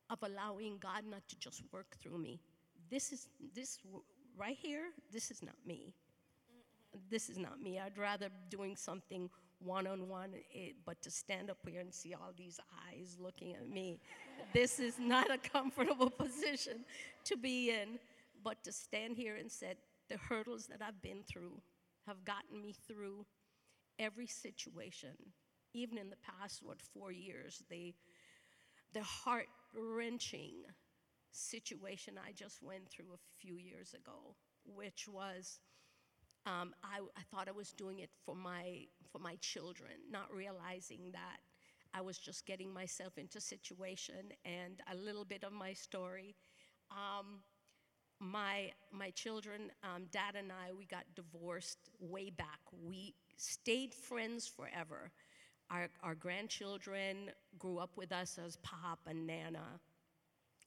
[0.09, 2.39] of allowing God not to just work through me.
[2.89, 3.79] This is this
[4.37, 5.93] right here, this is not me.
[7.09, 7.79] This is not me.
[7.79, 9.29] I'd rather doing something
[9.63, 10.31] one on one,
[10.85, 13.99] but to stand up here and see all these eyes looking at me,
[14.53, 16.83] this is not a comfortable position
[17.25, 17.99] to be in.
[18.43, 19.75] But to stand here and say
[20.09, 21.61] the hurdles that I've been through,
[22.11, 23.25] have gotten me through
[23.99, 25.15] every situation,
[25.73, 27.63] even in the past, what, four years.
[27.69, 27.95] The,
[28.93, 30.55] the heart wrenching
[31.31, 35.59] situation I just went through a few years ago, which was
[36.45, 41.11] um, I, I thought I was doing it for my, for my children, not realizing
[41.13, 41.37] that
[41.93, 46.35] I was just getting myself into situation and a little bit of my story.
[46.91, 47.41] Um,
[48.21, 52.59] my my children, um, dad and I, we got divorced way back.
[52.87, 55.11] We stayed friends forever.
[55.71, 59.79] Our, our grandchildren grew up with us as Pop and Nana,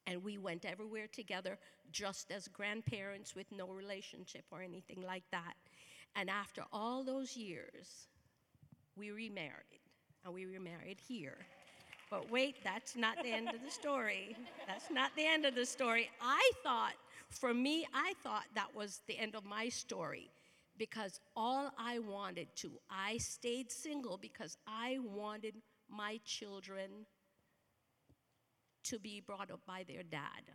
[0.07, 1.59] and we went everywhere together,
[1.93, 5.55] just as grandparents with no relationship or anything like that.
[6.17, 8.09] And after all those years,
[8.97, 9.83] we remarried,
[10.25, 11.37] and we remarried here.
[12.11, 14.37] But wait, that's not the end of the story.
[14.67, 16.11] That's not the end of the story.
[16.21, 16.95] I thought,
[17.35, 20.31] for me, I thought that was the end of my story
[20.77, 25.55] because all I wanted to, I stayed single because I wanted
[25.89, 27.07] my children
[28.85, 30.53] to be brought up by their dad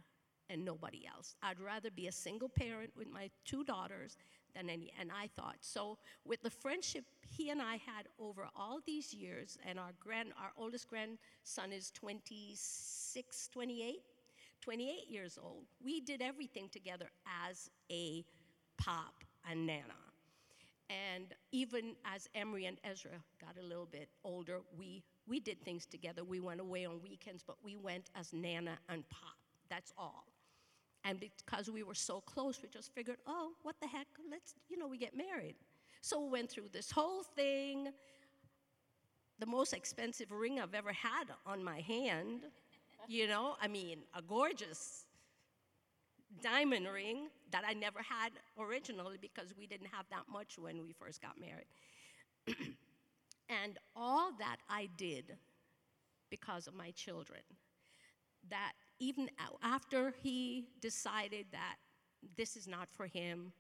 [0.50, 1.36] and nobody else.
[1.44, 4.18] I'd rather be a single parent with my two daughters
[4.56, 4.92] than any.
[5.00, 5.98] And I thought so.
[6.26, 10.52] With the friendship he and I had over all these years, and our grand, our
[10.58, 14.00] oldest grandson is 26, 28,
[14.70, 15.64] 28 years old.
[15.84, 17.10] We did everything together
[17.50, 18.24] as a
[18.78, 19.96] pop and nana.
[20.92, 25.88] And even as Emery and Ezra got a little bit older, we, we did things
[25.88, 26.24] together.
[26.24, 29.38] We went away on weekends, but we went as Nana and Pop.
[29.72, 30.26] That's all.
[31.04, 34.78] And because we were so close, we just figured, oh, what the heck, let's, you
[34.78, 35.56] know, we get married.
[36.02, 37.88] So we went through this whole thing.
[39.40, 42.42] The most expensive ring I've ever had on my hand,
[43.08, 45.06] you know, I mean, a gorgeous
[46.42, 50.94] diamond ring that I never had originally because we didn't have that much when we
[50.94, 51.68] first got married.
[53.50, 55.36] and all that I did
[56.30, 57.42] because of my children.
[58.50, 59.30] That even
[59.64, 61.76] after he decided that
[62.38, 63.52] this is not for him,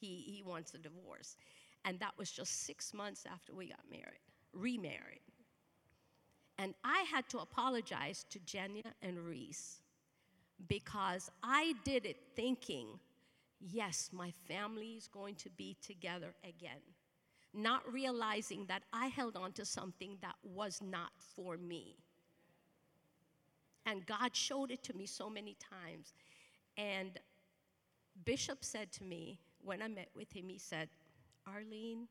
[0.00, 1.36] he, he wants a divorce.
[1.84, 4.20] And that was just six months after we got married,
[4.52, 5.20] remarried.
[6.60, 9.80] And I had to apologize to Jenya and Reese
[10.68, 12.86] because I did it thinking,
[13.58, 16.82] yes, my family is going to be together again.
[17.54, 21.96] Not realizing that I held on to something that was not for me.
[23.86, 26.12] And God showed it to me so many times.
[26.76, 27.18] And
[28.26, 30.90] Bishop said to me when I met with him, he said,
[31.46, 32.06] Arlene,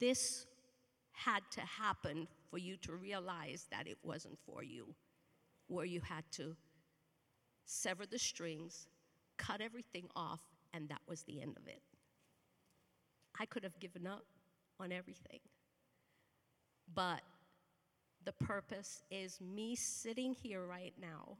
[0.00, 0.46] this
[1.12, 4.94] had to happen for you to realize that it wasn't for you,
[5.68, 6.56] where you had to
[7.64, 8.86] sever the strings,
[9.38, 10.40] cut everything off,
[10.74, 11.82] and that was the end of it.
[13.38, 14.24] I could have given up
[14.80, 15.40] on everything.
[16.94, 17.22] But
[18.24, 21.38] the purpose is me sitting here right now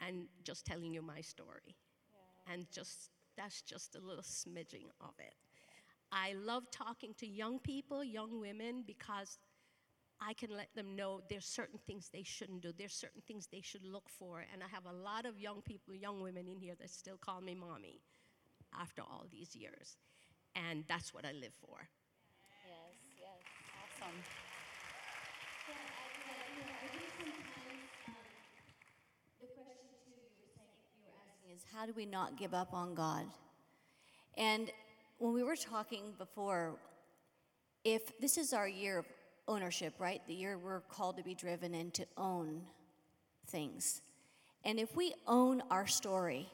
[0.00, 1.76] and just telling you my story.
[2.46, 2.54] Yeah.
[2.54, 5.34] And just that's just a little smidging of it.
[6.14, 9.38] I love talking to young people, young women, because
[10.20, 12.72] I can let them know there's certain things they shouldn't do.
[12.76, 14.44] There's certain things they should look for.
[14.52, 17.40] And I have a lot of young people, young women in here that still call
[17.40, 18.00] me mommy
[18.80, 19.96] after all these years.
[20.54, 21.78] And that's what I live for.
[22.64, 23.42] Yes, yes.
[23.82, 24.14] Awesome.
[29.40, 30.22] The question to you
[30.94, 33.26] you were asking is how do we not give up on God?
[34.36, 34.70] And
[35.18, 36.76] when we were talking before,
[37.84, 39.06] if this is our year of
[39.46, 40.20] ownership, right?
[40.26, 42.62] The year we're called to be driven and to own
[43.46, 44.02] things.
[44.64, 46.48] And if we own our story,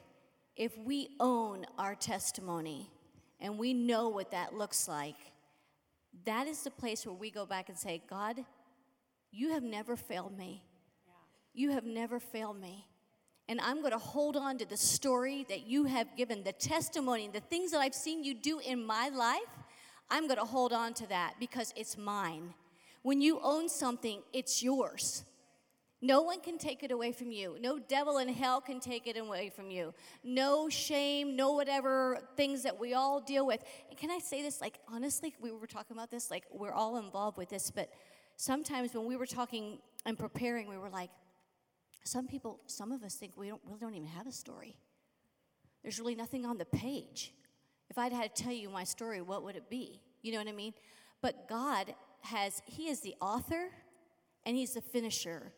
[0.55, 2.91] if we own our testimony,
[3.41, 5.15] and we know what that looks like,
[6.25, 8.45] that is the place where we go back and say, God,
[9.31, 10.63] you have never failed me.
[11.07, 11.13] Yeah.
[11.53, 12.85] You have never failed me
[13.47, 17.29] and I'm going to hold on to the story that you have given, the testimony,
[17.31, 19.39] the things that I've seen you do in my life.
[20.09, 22.53] I'm going to hold on to that because it's mine.
[23.01, 25.23] When you own something, it's yours.
[26.03, 27.57] No one can take it away from you.
[27.61, 29.93] No devil in hell can take it away from you.
[30.23, 33.63] No shame, no whatever things that we all deal with.
[33.89, 34.61] And can I say this?
[34.61, 37.89] Like, honestly, we were talking about this, like, we're all involved with this, but
[38.35, 41.11] sometimes when we were talking and preparing, we were like,
[42.03, 44.75] some people, some of us think we don't, really don't even have a story.
[45.83, 47.33] There's really nothing on the page.
[47.89, 50.01] If I'd had to tell you my story, what would it be?
[50.21, 50.73] You know what I mean?
[51.21, 53.69] But God has, He is the author
[54.45, 55.51] and He's the finisher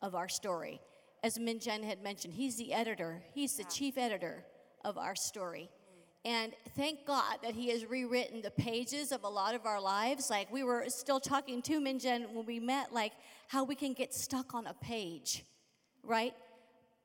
[0.00, 0.80] of our story.
[1.22, 4.44] As Minjen had mentioned, He's the editor, He's the chief editor
[4.84, 5.70] of our story.
[6.26, 10.30] And thank God that He has rewritten the pages of a lot of our lives.
[10.30, 13.12] Like we were still talking to Minjen when we met, like
[13.48, 15.44] how we can get stuck on a page
[16.06, 16.34] right?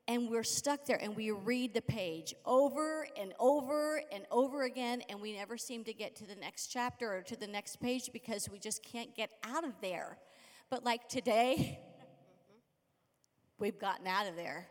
[0.08, 5.04] And we're stuck there and we read the page over and over and over again,
[5.10, 8.10] and we never seem to get to the next chapter or to the next page
[8.12, 10.18] because we just can't get out of there.
[10.70, 11.80] But like today,
[13.60, 14.68] we've gotten out of there.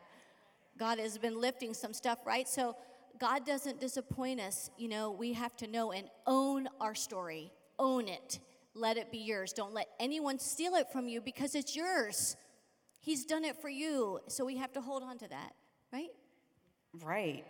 [0.79, 2.49] God has been lifting some stuff, right?
[2.49, 2.77] So
[3.19, 4.71] God doesn't disappoint us.
[4.79, 8.39] You know, we have to know and own our story, own it.
[8.75, 9.53] Let it be yours.
[9.53, 12.37] Don't let anyone steal it from you because it's yours.
[13.09, 14.21] He's done it for you.
[14.29, 15.55] So we have to hold on to that,
[15.91, 16.11] right?
[17.03, 17.47] Right.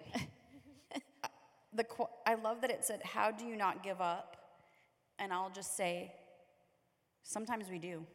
[1.72, 4.36] the qu- I love that it said, "How do you not give up?"
[5.18, 6.12] And I'll just say,
[7.24, 8.06] sometimes we do.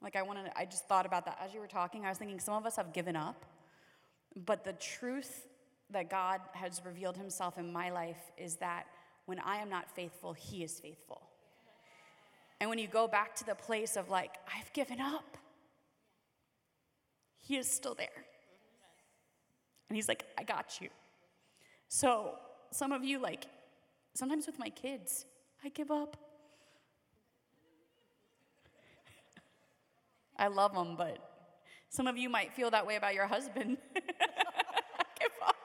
[0.00, 2.04] Like I wanted, I just thought about that as you were talking.
[2.04, 3.44] I was thinking some of us have given up,
[4.36, 5.48] but the truth
[5.90, 8.86] that God has revealed Himself in my life is that
[9.24, 11.25] when I am not faithful, He is faithful.
[12.60, 15.36] And when you go back to the place of like, I've given up,
[17.38, 18.24] He is still there.
[19.88, 20.88] And He's like, I got you.
[21.88, 22.34] So,
[22.72, 23.46] some of you, like,
[24.14, 25.26] sometimes with my kids,
[25.64, 26.16] I give up.
[30.36, 31.18] I love them, but
[31.90, 33.76] some of you might feel that way about your husband.
[33.94, 35.56] give up.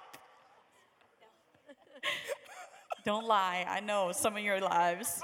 [3.05, 3.65] Don't lie.
[3.67, 5.23] I know some of your lives.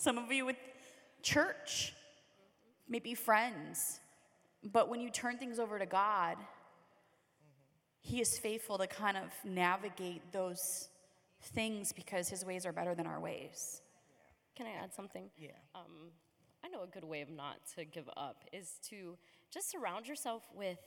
[0.00, 0.56] Some of you with
[1.22, 1.92] church,
[2.88, 4.00] maybe friends.
[4.64, 6.38] But when you turn things over to God,
[8.00, 10.88] He is faithful to kind of navigate those
[11.42, 13.82] things because His ways are better than our ways.
[14.56, 15.28] Can I add something?
[15.38, 15.50] Yeah.
[15.74, 16.12] Um,
[16.64, 19.18] I know a good way of not to give up is to
[19.52, 20.78] just surround yourself with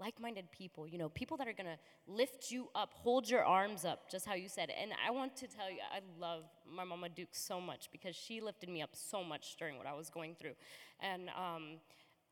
[0.00, 0.86] like-minded people.
[0.86, 1.78] You know, people that are gonna
[2.08, 4.70] lift you up, hold your arms up, just how you said.
[4.70, 8.40] And I want to tell you, I love my mama Duke so much because she
[8.40, 10.54] lifted me up so much during what I was going through.
[11.00, 11.80] And um,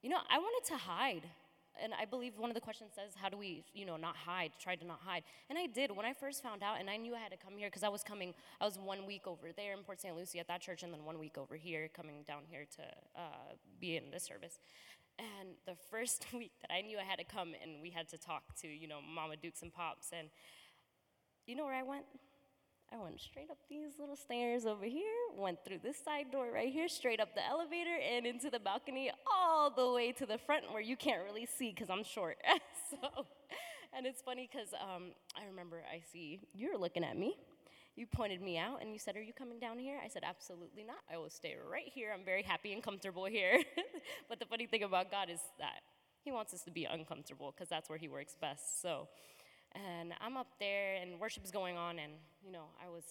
[0.03, 1.25] you know, I wanted to hide
[1.83, 4.53] and I believe one of the questions says, how do we, you know, not hide,
[4.59, 5.23] try to not hide.
[5.49, 7.57] And I did when I first found out, and I knew I had to come
[7.57, 10.17] here because I was coming, I was one week over there in Port St.
[10.17, 12.83] Lucie at that church, and then one week over here, coming down here to
[13.17, 14.59] uh, be in this service.
[15.19, 18.19] And the first week that I knew I had to come, and we had to
[18.19, 20.29] talk to, you know, Mama Dukes and Pops, and
[21.47, 22.05] you know where I went?
[22.93, 26.73] I went straight up these little stairs over here, went through this side door right
[26.73, 30.73] here, straight up the elevator and into the balcony, all the way to the front
[30.73, 32.39] where you can't really see because I'm short.
[32.91, 33.27] so,
[33.95, 37.37] and it's funny because um, I remember I see you're looking at me.
[37.99, 39.99] You pointed me out and you said, Are you coming down here?
[40.03, 40.99] I said, Absolutely not.
[41.13, 42.13] I will stay right here.
[42.15, 43.61] I'm very happy and comfortable here.
[44.29, 45.81] but the funny thing about God is that
[46.23, 48.81] He wants us to be uncomfortable because that's where He works best.
[48.81, 49.09] So,
[49.73, 53.03] and I'm up there and worship's going on and you know I was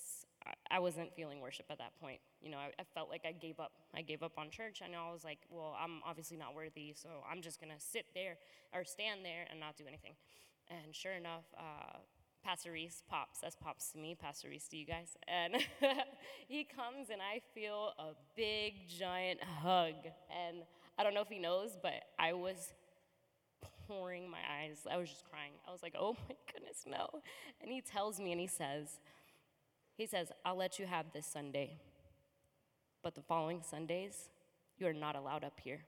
[0.72, 2.22] I wasn't feeling worship at that point.
[2.42, 3.74] You know, I, I, felt like I gave up.
[3.94, 4.82] I gave up on church.
[4.90, 8.38] Know I was like, well, I'm obviously not worthy, so I'm just gonna sit there
[8.74, 10.14] or stand there and not do anything.
[10.70, 11.98] And sure enough, uh,
[12.44, 13.40] Pastor Reese pops.
[13.42, 14.16] That's pops to me.
[14.16, 15.18] Pastor Reese to you guys.
[15.28, 15.56] And
[16.48, 19.94] he comes and I feel a big giant hug.
[20.30, 20.64] And
[20.98, 22.74] I don't know if he knows, but I was
[23.88, 24.80] pouring my eyes.
[24.90, 25.52] I was just crying.
[25.68, 27.22] I was like, oh my goodness, no.
[27.62, 29.00] And he tells me and he says,
[29.96, 31.78] he says, I'll let you have this Sunday,
[33.04, 34.30] but the following Sundays,
[34.78, 35.80] you are not allowed up here.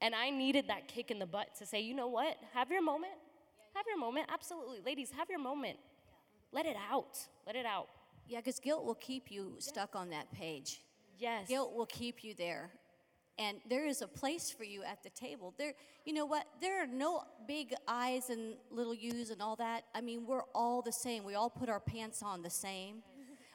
[0.00, 2.36] And I needed that kick in the butt to say, you know what?
[2.54, 3.12] Have your moment.
[3.78, 4.26] Have your moment.
[4.28, 4.80] Absolutely.
[4.84, 5.78] Ladies, have your moment.
[6.50, 7.16] Let it out.
[7.46, 7.86] Let it out.
[8.26, 10.80] Yeah, because guilt will keep you stuck on that page.
[11.16, 11.46] Yes.
[11.46, 12.72] Guilt will keep you there
[13.38, 15.74] and there is a place for you at the table there
[16.04, 20.00] you know what there are no big i's and little u's and all that i
[20.00, 22.96] mean we're all the same we all put our pants on the same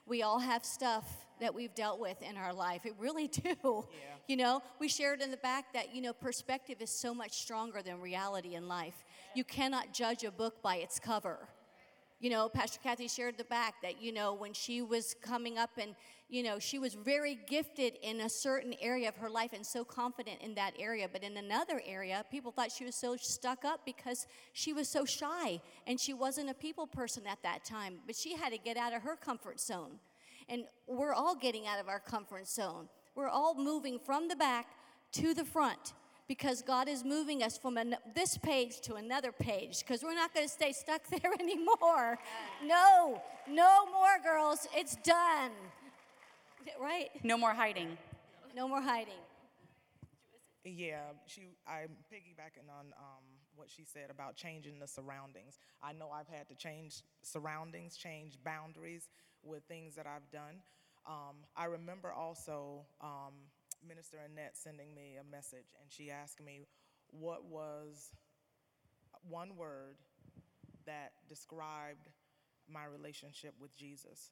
[0.05, 3.83] we all have stuff that we've dealt with in our life it really do yeah.
[4.27, 7.81] you know we shared in the back that you know perspective is so much stronger
[7.81, 9.03] than reality in life
[9.35, 11.49] you cannot judge a book by its cover
[12.23, 15.71] you know, Pastor Kathy shared the back that, you know, when she was coming up
[15.77, 15.93] and,
[16.29, 19.83] you know, she was very gifted in a certain area of her life and so
[19.83, 21.09] confident in that area.
[21.11, 25.03] But in another area, people thought she was so stuck up because she was so
[25.03, 27.95] shy and she wasn't a people person at that time.
[28.05, 29.99] But she had to get out of her comfort zone.
[30.47, 32.87] And we're all getting out of our comfort zone.
[33.15, 34.67] We're all moving from the back
[35.15, 35.91] to the front
[36.27, 40.33] because God is moving us from an, this page to another page because we're not
[40.33, 42.17] going to stay stuck there anymore.
[42.65, 44.67] No, no more, girls.
[44.75, 45.51] It's done.
[46.81, 47.09] Right?
[47.23, 47.97] No more hiding.
[48.55, 49.13] No more hiding.
[50.63, 51.41] Yeah, she.
[51.67, 53.23] I'm piggybacking on um,
[53.55, 55.59] what she said about changing the surroundings.
[55.81, 59.09] I know I've had to change surroundings, change boundaries
[59.43, 60.61] with things that I've done.
[61.05, 63.33] Um, I remember also um,
[63.87, 66.67] Minister Annette sending me a message, and she asked me
[67.09, 68.13] what was
[69.27, 69.97] one word
[70.85, 72.09] that described
[72.67, 74.31] my relationship with Jesus.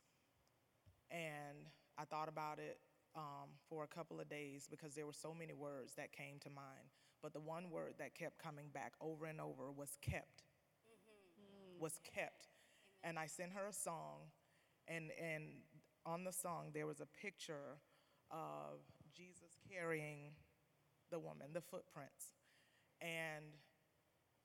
[1.09, 2.79] And I thought about it
[3.15, 6.49] um, for a couple of days because there were so many words that came to
[6.49, 6.89] mind.
[7.21, 10.43] But the one word that kept coming back over and over was kept.
[11.79, 12.47] Was kept.
[13.03, 14.29] And I sent her a song,
[14.87, 15.43] and, and
[16.05, 17.77] on the song, there was a picture
[18.29, 18.79] of
[19.15, 20.31] Jesus carrying
[21.11, 22.33] the woman, the footprints.
[23.01, 23.45] And,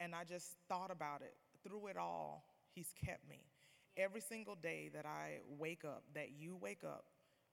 [0.00, 1.34] and I just thought about it.
[1.62, 2.44] Through it all,
[2.74, 3.40] He's kept me.
[3.96, 7.06] Every single day that I wake up, that you wake up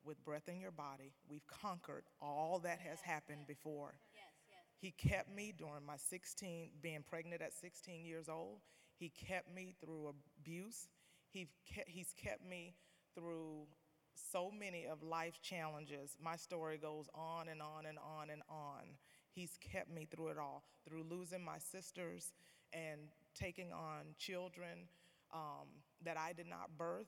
[0.04, 3.94] with breath in your body, we've conquered all that has happened before.
[4.14, 4.60] Yes, yes.
[4.82, 8.60] He kept me during my 16, being pregnant at 16 years old.
[8.98, 10.90] He kept me through abuse.
[11.30, 12.76] He kept, he's kept me
[13.16, 13.68] through
[14.16, 16.18] so many of life's challenges.
[16.22, 18.84] My story goes on and on and on and on.
[19.32, 22.32] He's kept me through it all, through losing my sisters
[22.72, 23.00] and
[23.36, 24.88] taking on children
[25.34, 25.68] um,
[26.04, 27.08] that I did not birth,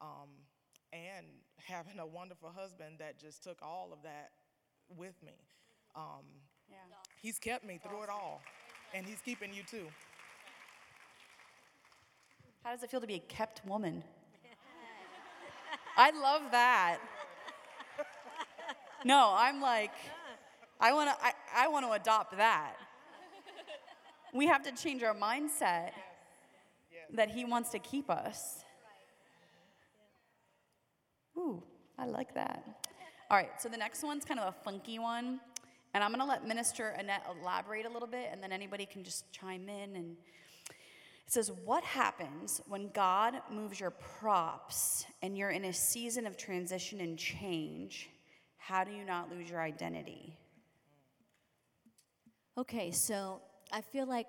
[0.00, 0.28] um,
[0.92, 1.26] and
[1.56, 4.30] having a wonderful husband that just took all of that
[4.96, 5.34] with me.
[5.94, 6.24] Um,
[6.70, 6.76] Yeah.
[7.20, 8.40] he's kept me through it all,
[8.94, 9.86] and he's keeping you too.
[12.64, 14.02] How does it feel to be a kept woman?
[16.00, 16.98] I love that.
[19.04, 19.92] No, I'm like,
[20.80, 21.24] I want to.
[21.24, 22.72] I, I want to adopt that.
[24.32, 25.90] We have to change our mindset
[27.12, 28.64] that He wants to keep us.
[31.36, 31.62] Ooh,
[31.98, 32.64] I like that.
[33.30, 35.38] All right, so the next one's kind of a funky one,
[35.92, 39.30] and I'm gonna let Minister Annette elaborate a little bit, and then anybody can just
[39.32, 40.16] chime in and.
[41.30, 46.36] It says, What happens when God moves your props and you're in a season of
[46.36, 48.10] transition and change?
[48.56, 50.36] How do you not lose your identity?
[52.58, 54.26] Okay, so I feel like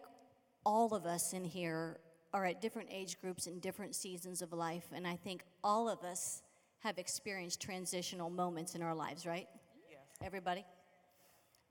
[0.64, 1.98] all of us in here
[2.36, 6.04] are at different age groups and different seasons of life, and I think all of
[6.04, 6.44] us
[6.82, 9.48] have experienced transitional moments in our lives, right?
[9.90, 10.02] Yes.
[10.24, 10.64] Everybody?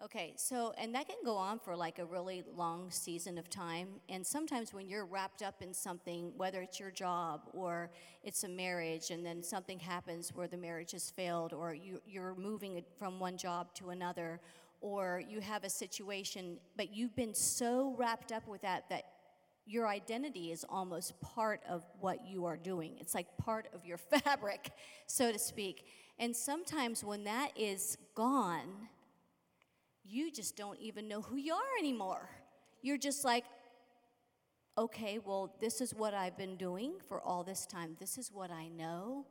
[0.03, 3.89] Okay, so, and that can go on for like a really long season of time.
[4.09, 7.91] And sometimes when you're wrapped up in something, whether it's your job or
[8.25, 12.35] it's a marriage, and then something happens where the marriage has failed, or you, you're
[12.35, 14.41] moving from one job to another,
[14.81, 19.05] or you have a situation, but you've been so wrapped up with that that
[19.67, 22.97] your identity is almost part of what you are doing.
[22.99, 24.71] It's like part of your fabric,
[25.07, 25.85] so to speak.
[26.19, 28.89] And sometimes when that is gone,
[30.11, 32.29] you just don't even know who you are anymore.
[32.83, 33.45] You're just like,
[34.77, 37.97] okay, well, this is what I've been doing for all this time.
[38.01, 39.27] This is what I know.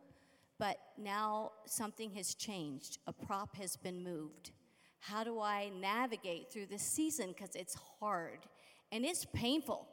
[0.58, 3.00] But now something has changed.
[3.08, 4.52] A prop has been moved.
[5.00, 7.30] How do I navigate through this season?
[7.30, 8.40] Because it's hard
[8.92, 9.88] and it's painful.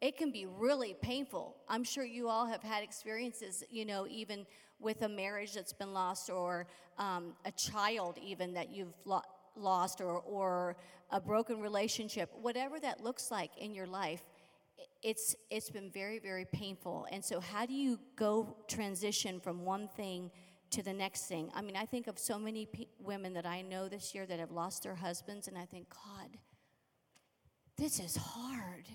[0.00, 1.56] It can be really painful.
[1.68, 4.46] I'm sure you all have had experiences, you know, even
[4.78, 6.66] with a marriage that's been lost or
[6.98, 9.22] um, a child, even that you've lo-
[9.56, 10.76] lost or, or
[11.10, 14.22] a broken relationship, whatever that looks like in your life,
[15.02, 17.06] it's, it's been very, very painful.
[17.10, 20.30] And so, how do you go transition from one thing
[20.70, 21.50] to the next thing?
[21.54, 24.50] I mean, I think of so many women that I know this year that have
[24.50, 26.38] lost their husbands, and I think, God,
[27.76, 28.88] this is hard.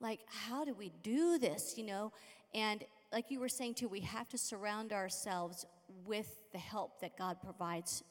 [0.00, 2.12] Like, how do we do this, you know?
[2.54, 5.64] And like you were saying too, we have to surround ourselves
[6.06, 8.02] with the help that God provides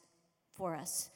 [0.54, 1.10] for us.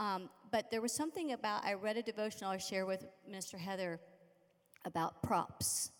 [0.00, 4.00] Um, but there was something about, I read a devotional I share with Minister Heather
[4.86, 5.90] about props.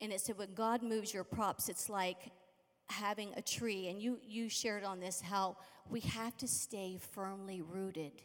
[0.00, 2.32] And it said, when God moves your props, it's like
[2.88, 3.88] having a tree.
[3.88, 5.58] And you, you shared on this how
[5.90, 8.22] we have to stay firmly rooted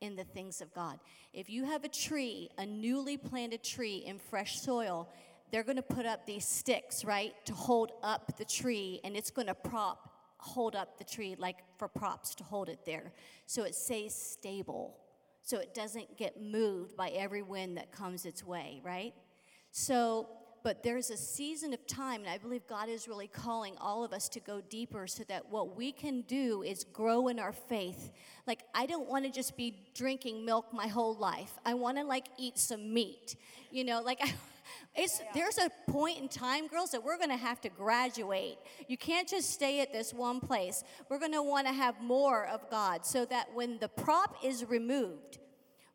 [0.00, 0.98] in the things of God.
[1.34, 5.10] If you have a tree, a newly planted tree in fresh soil,
[5.52, 9.30] they're going to put up these sticks, right, to hold up the tree, and it's
[9.30, 10.05] going to prop,
[10.38, 13.12] hold up the tree like for props to hold it there.
[13.46, 14.96] So it stays stable,
[15.42, 19.14] so it doesn't get moved by every wind that comes its way, right?
[19.70, 20.28] So,
[20.62, 24.12] but there's a season of time, and I believe God is really calling all of
[24.12, 28.10] us to go deeper so that what we can do is grow in our faith.
[28.46, 31.52] Like, I don't want to just be drinking milk my whole life.
[31.64, 33.36] I want to, like, eat some meat.
[33.70, 34.32] You know, like, I,
[34.94, 38.58] it's, there's a point in time, girls, that we're going to have to graduate.
[38.88, 40.84] You can't just stay at this one place.
[41.08, 44.64] We're going to want to have more of God so that when the prop is
[44.64, 45.38] removed,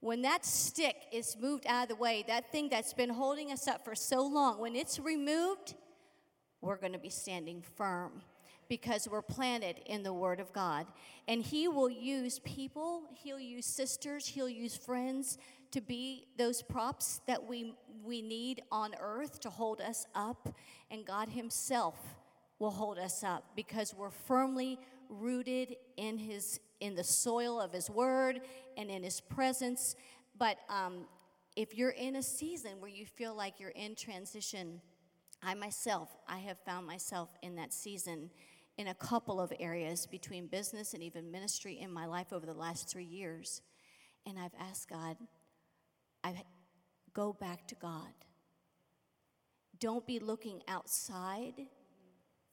[0.02, 3.68] when that stick is moved out of the way, that thing that's been holding us
[3.68, 5.76] up for so long, when it's removed,
[6.62, 8.22] we're going to be standing firm
[8.68, 10.88] because we're planted in the Word of God.
[11.28, 15.38] And He will use people, He'll use sisters, He'll use friends
[15.72, 20.50] to be those props that we, we need on earth to hold us up.
[20.90, 21.98] And God Himself
[22.60, 27.90] will hold us up because we're firmly rooted in His in the soil of His
[27.90, 28.42] Word
[28.76, 29.96] and in His presence.
[30.38, 31.06] But um,
[31.56, 34.82] if you're in a season where you feel like you're in transition,
[35.44, 38.32] I myself, I have found myself in that season
[38.78, 42.54] in a couple of areas between business and even ministry in my life over the
[42.54, 43.62] last three years.
[44.26, 45.18] And I've asked God,
[46.24, 46.44] I
[47.14, 48.14] go back to God.
[49.80, 51.68] Don't be looking outside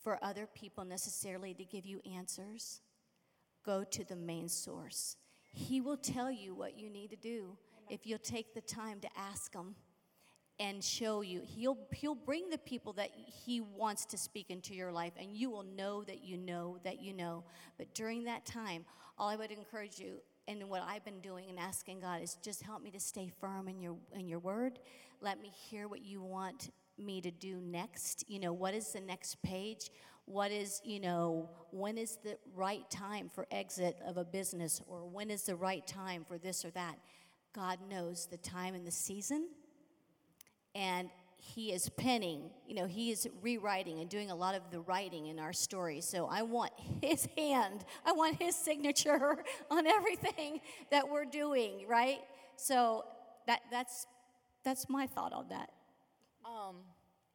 [0.03, 2.81] for other people necessarily to give you answers.
[3.65, 5.17] Go to the main source.
[5.51, 7.57] He will tell you what you need to do
[7.91, 9.75] if you'll take the time to ask Him
[10.61, 11.43] and show you.
[11.45, 15.51] He'll, he'll bring the people that He wants to speak into your life, and you
[15.51, 17.45] will know that you know that you know.
[17.77, 18.85] But during that time,
[19.19, 22.63] all I would encourage you, and what I've been doing and asking God is just
[22.63, 24.81] help me to stay firm in your in your word.
[25.21, 28.25] Let me hear what you want me to do next.
[28.29, 29.91] You know, what is the next page?
[30.25, 35.07] What is, you know, when is the right time for exit of a business or
[35.07, 36.97] when is the right time for this or that?
[37.55, 39.49] God knows the time and the season.
[40.75, 41.09] And
[41.41, 45.27] he is penning, you know, he is rewriting and doing a lot of the writing
[45.27, 46.01] in our story.
[46.01, 49.39] So I want his hand, I want his signature
[49.71, 50.61] on everything
[50.91, 52.19] that we're doing, right?
[52.57, 53.05] So
[53.47, 54.07] that, that's,
[54.65, 55.71] that's my thought on that.
[56.45, 56.77] Um,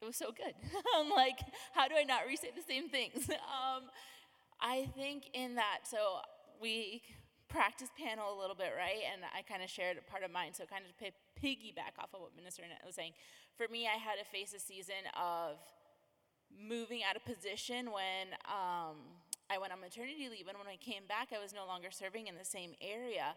[0.02, 0.54] it was so good.
[0.98, 1.40] I'm like,
[1.74, 3.30] how do I not re-say the same things?
[3.30, 3.84] um,
[4.60, 6.20] I think in that, so
[6.62, 7.02] we
[7.48, 9.00] practice panel a little bit, right?
[9.14, 10.92] And I kind of shared a part of mine, so kind of
[11.42, 13.14] piggyback off of what Minister Annette was saying.
[13.58, 15.58] For me, I had to face a season of
[16.50, 18.98] moving out of position when um,
[19.50, 22.28] I went on maternity leave, and when I came back, I was no longer serving
[22.28, 23.36] in the same area.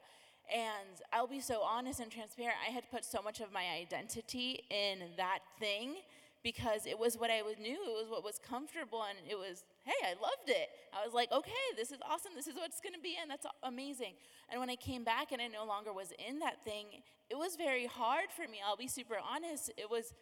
[0.49, 4.65] And I'll be so honest and transparent, I had put so much of my identity
[4.71, 5.97] in that thing
[6.43, 10.01] because it was what I knew, it was what was comfortable, and it was, hey,
[10.03, 10.66] I loved it.
[10.97, 13.47] I was like, okay, this is awesome, this is what it's gonna be, and that's
[13.63, 14.15] amazing.
[14.51, 16.87] And when I came back and I no longer was in that thing,
[17.29, 18.59] it was very hard for me.
[18.67, 19.71] I'll be super honest.
[19.77, 20.15] It was,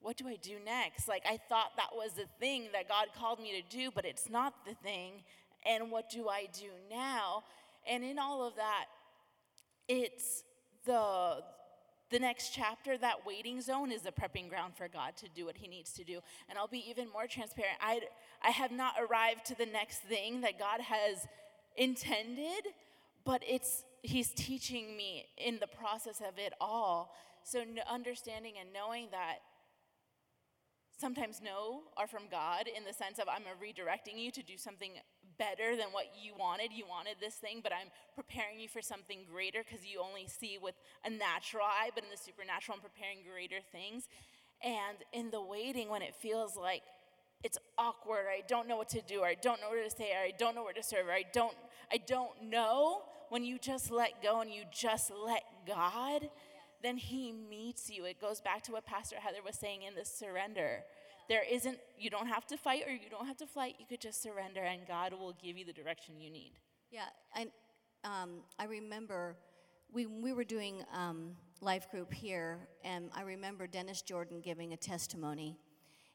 [0.00, 1.08] what do I do next?
[1.08, 4.28] Like, I thought that was the thing that God called me to do, but it's
[4.28, 5.22] not the thing.
[5.64, 7.44] And what do I do now?
[7.88, 8.86] And in all of that,
[9.88, 10.42] it's
[10.84, 11.42] the
[12.12, 15.56] the next chapter, that waiting zone, is the prepping ground for God to do what
[15.56, 16.20] He needs to do.
[16.48, 17.76] And I'll be even more transparent.
[17.80, 18.02] I,
[18.42, 21.26] I have not arrived to the next thing that God has
[21.76, 22.68] intended,
[23.24, 27.14] but it's He's teaching me in the process of it all.
[27.44, 29.38] So, understanding and knowing that
[30.98, 34.92] sometimes no are from God in the sense of I'm redirecting you to do something
[35.42, 36.70] better than what you wanted.
[36.72, 40.58] You wanted this thing, but I'm preparing you for something greater because you only see
[40.62, 44.08] with a natural eye, but in the supernatural, I'm preparing greater things.
[44.62, 46.82] And in the waiting, when it feels like
[47.42, 49.90] it's awkward, or I don't know what to do, or I don't know where to
[49.90, 51.56] say, or I don't know where to serve, or I don't,
[51.90, 56.28] I don't know, when you just let go and you just let God,
[56.82, 58.04] then He meets you.
[58.04, 60.84] It goes back to what Pastor Heather was saying in the surrender.
[61.32, 63.76] There isn't, you don't have to fight or you don't have to fight.
[63.78, 66.52] You could just surrender and God will give you the direction you need.
[66.90, 67.48] Yeah, and
[68.04, 69.38] um, I remember
[69.90, 71.30] we, we were doing um,
[71.62, 75.56] life group here, and I remember Dennis Jordan giving a testimony.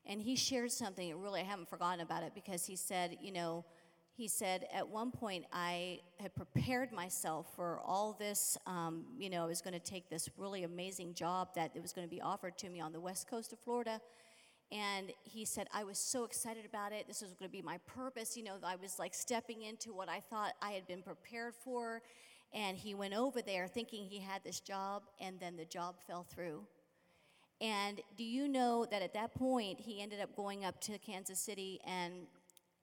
[0.06, 3.66] And he shared something, really, I haven't forgotten about it because he said, you know,
[4.14, 8.56] he said, at one point, I had prepared myself for all this.
[8.68, 11.92] Um, you know, I was going to take this really amazing job that it was
[11.92, 14.00] going to be offered to me on the west coast of Florida.
[14.72, 17.08] And he said, I was so excited about it.
[17.08, 18.36] This was going to be my purpose.
[18.36, 22.02] You know, I was like stepping into what I thought I had been prepared for.
[22.54, 26.24] And he went over there thinking he had this job, and then the job fell
[26.24, 26.64] through.
[27.60, 31.40] And do you know that at that point, he ended up going up to Kansas
[31.40, 32.28] City and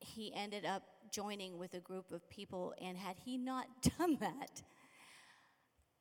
[0.00, 0.82] he ended up
[1.12, 2.74] joining with a group of people.
[2.80, 3.66] And had he not
[3.98, 4.62] done that,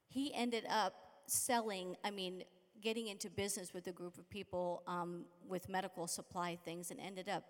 [0.08, 0.94] he ended up
[1.28, 2.44] selling, I mean,
[2.84, 7.30] getting into business with a group of people um, with medical supply things and ended
[7.30, 7.44] up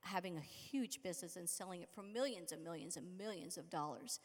[0.00, 4.20] having a huge business and selling it for millions and millions and millions of dollars.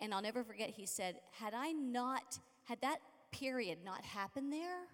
[0.00, 2.98] And I'll never forget, he said, Had I not, had that
[3.30, 4.86] period not happened there,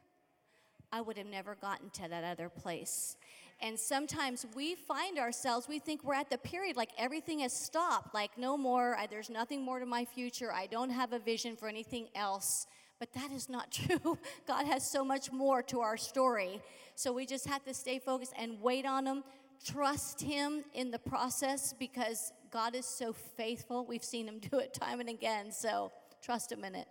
[0.93, 3.17] I would have never gotten to that other place.
[3.61, 8.15] And sometimes we find ourselves, we think we're at the period like everything has stopped,
[8.15, 11.57] like no more, I, there's nothing more to my future, I don't have a vision
[11.57, 12.67] for anything else.
[12.99, 14.19] But that is not true.
[14.47, 16.61] God has so much more to our story.
[16.95, 19.25] So we just have to stay focused and wait on Him,
[19.65, 23.87] trust Him in the process because God is so faithful.
[23.87, 25.53] We've seen Him do it time and again.
[25.53, 25.93] So
[26.23, 26.89] trust Him in it.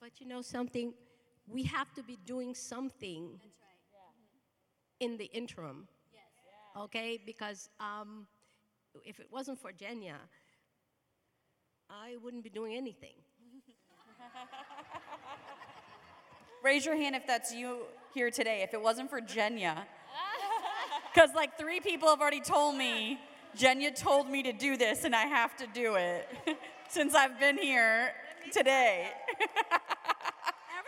[0.00, 0.94] But you know something?
[1.46, 3.40] We have to be doing something
[5.00, 5.88] in the interim.
[6.12, 6.22] Yes.
[6.84, 7.20] Okay?
[7.24, 8.26] Because um,
[9.04, 10.16] if it wasn't for Jenya,
[11.90, 13.14] I wouldn't be doing anything.
[16.62, 17.78] Raise your hand if that's you
[18.14, 19.76] here today, if it wasn't for Jenya.
[21.12, 23.18] Because, like, three people have already told me,
[23.58, 26.28] Jenya told me to do this, and I have to do it
[26.88, 28.12] since I've been here
[28.52, 29.08] today.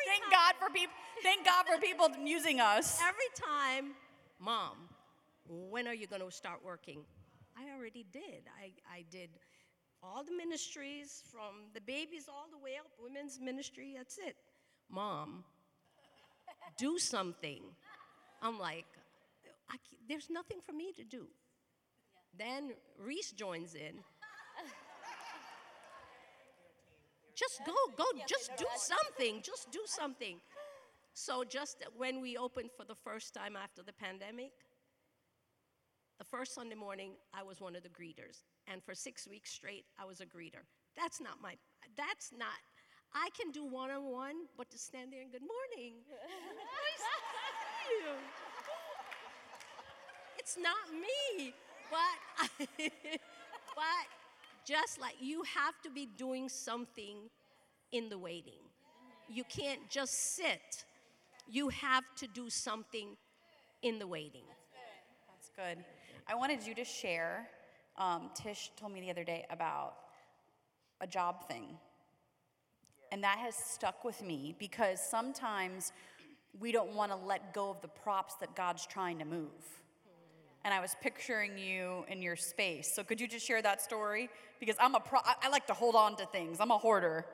[0.06, 0.94] Thank God for people.
[1.24, 3.00] Thank God for people using us.
[3.00, 3.94] Every time,
[4.38, 4.76] Mom,
[5.48, 7.00] when are you going to start working?
[7.56, 8.44] I already did.
[8.60, 9.30] I, I did
[10.02, 14.36] all the ministries from the babies all the way up, women's ministry, that's it.
[14.90, 15.44] Mom,
[16.78, 17.62] do something.
[18.42, 18.86] I'm like,
[20.08, 21.26] there's nothing for me to do.
[22.38, 23.98] Then Reese joins in.
[27.34, 30.40] just go, go, just do something, just do something.
[31.14, 34.52] So just when we opened for the first time after the pandemic,
[36.18, 38.44] the first Sunday morning, I was one of the greeters.
[38.66, 40.64] And for six weeks straight, I was a greeter.
[40.96, 41.54] That's not my,
[41.96, 42.48] that's not,
[43.14, 45.94] I can do one on one, but to stand there and good morning.
[46.08, 48.14] nice to see you.
[50.38, 51.54] It's not me,
[51.90, 52.68] but,
[53.76, 54.06] but
[54.64, 57.16] just like you have to be doing something
[57.92, 58.62] in the waiting.
[59.28, 60.84] You can't just sit.
[61.48, 63.16] You have to do something
[63.82, 64.44] in the waiting.
[65.28, 65.84] That's good.
[66.26, 67.48] I wanted you to share.
[67.98, 69.94] Um, Tish told me the other day about
[71.00, 71.76] a job thing.
[73.12, 75.92] And that has stuck with me because sometimes
[76.58, 79.82] we don't want to let go of the props that God's trying to move.
[80.64, 82.90] And I was picturing you in your space.
[82.94, 84.30] So could you just share that story?
[84.58, 86.56] Because I'm a pro, I, I like to hold on to things.
[86.58, 87.26] I'm a hoarder.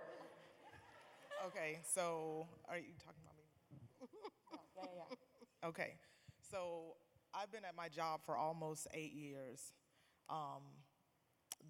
[1.46, 4.08] Okay, so are you talking about me?
[4.76, 5.68] Yeah, yeah.
[5.68, 5.94] Okay,
[6.50, 6.96] so
[7.34, 9.72] I've been at my job for almost eight years.
[10.28, 10.62] Um,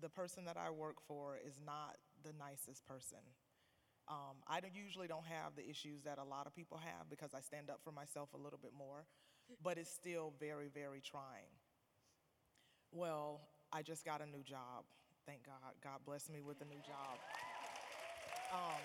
[0.01, 3.19] the person that I work for is not the nicest person.
[4.09, 7.35] Um, I don't, usually don't have the issues that a lot of people have because
[7.35, 9.05] I stand up for myself a little bit more,
[9.63, 11.53] but it's still very, very trying.
[12.91, 14.85] Well, I just got a new job.
[15.27, 15.75] Thank God.
[15.85, 17.19] God blessed me with a new job.
[18.53, 18.81] Um,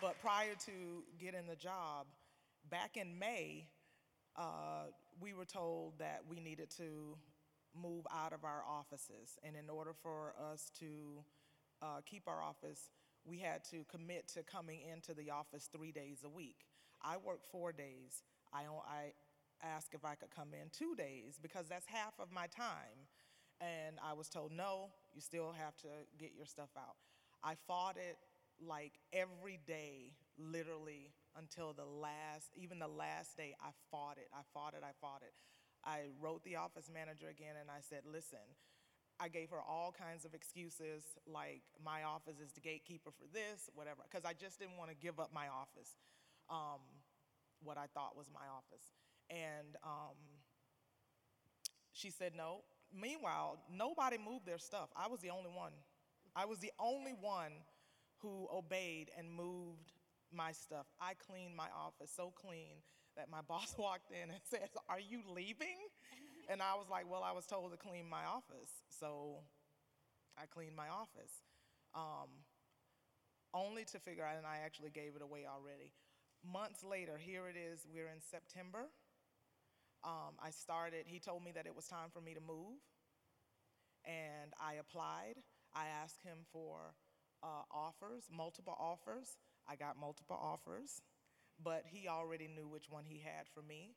[0.00, 2.06] but prior to getting the job,
[2.68, 3.68] back in May,
[4.36, 4.86] uh,
[5.20, 7.16] we were told that we needed to
[7.80, 9.38] move out of our offices.
[9.44, 11.22] And in order for us to
[11.80, 12.90] uh, keep our office,
[13.24, 16.66] we had to commit to coming into the office three days a week.
[17.02, 18.22] I work four days.
[18.52, 19.12] I, I
[19.62, 23.08] asked if I could come in two days because that's half of my time.
[23.60, 26.96] And I was told, no, you still have to get your stuff out.
[27.44, 28.16] I fought it
[28.60, 34.28] like every day, literally until the last, even the last day, I fought it.
[34.34, 34.82] I fought it.
[34.84, 35.32] I fought it.
[35.84, 38.38] I wrote the office manager again and I said, listen,
[39.22, 43.70] I gave her all kinds of excuses, like my office is the gatekeeper for this,
[43.74, 45.94] whatever, because I just didn't want to give up my office,
[46.50, 46.82] um,
[47.62, 48.90] what I thought was my office.
[49.30, 50.18] And um,
[51.92, 52.64] she said no.
[52.92, 54.88] Meanwhile, nobody moved their stuff.
[54.96, 55.72] I was the only one.
[56.34, 57.52] I was the only one
[58.18, 59.92] who obeyed and moved
[60.34, 60.86] my stuff.
[61.00, 62.82] I cleaned my office so clean
[63.16, 65.78] that my boss walked in and said, Are you leaving?
[66.48, 68.70] And I was like, Well, I was told to clean my office.
[68.88, 69.40] So
[70.36, 71.42] I cleaned my office.
[71.94, 72.28] Um,
[73.54, 75.92] only to figure out, and I actually gave it away already.
[76.44, 78.88] Months later, here it is, we're in September.
[80.04, 82.80] Um, I started, he told me that it was time for me to move,
[84.04, 85.34] and I applied.
[85.74, 86.94] I asked him for
[87.42, 89.36] uh, offers, multiple offers.
[89.68, 91.00] I got multiple offers,
[91.62, 93.94] but he already knew which one he had for me.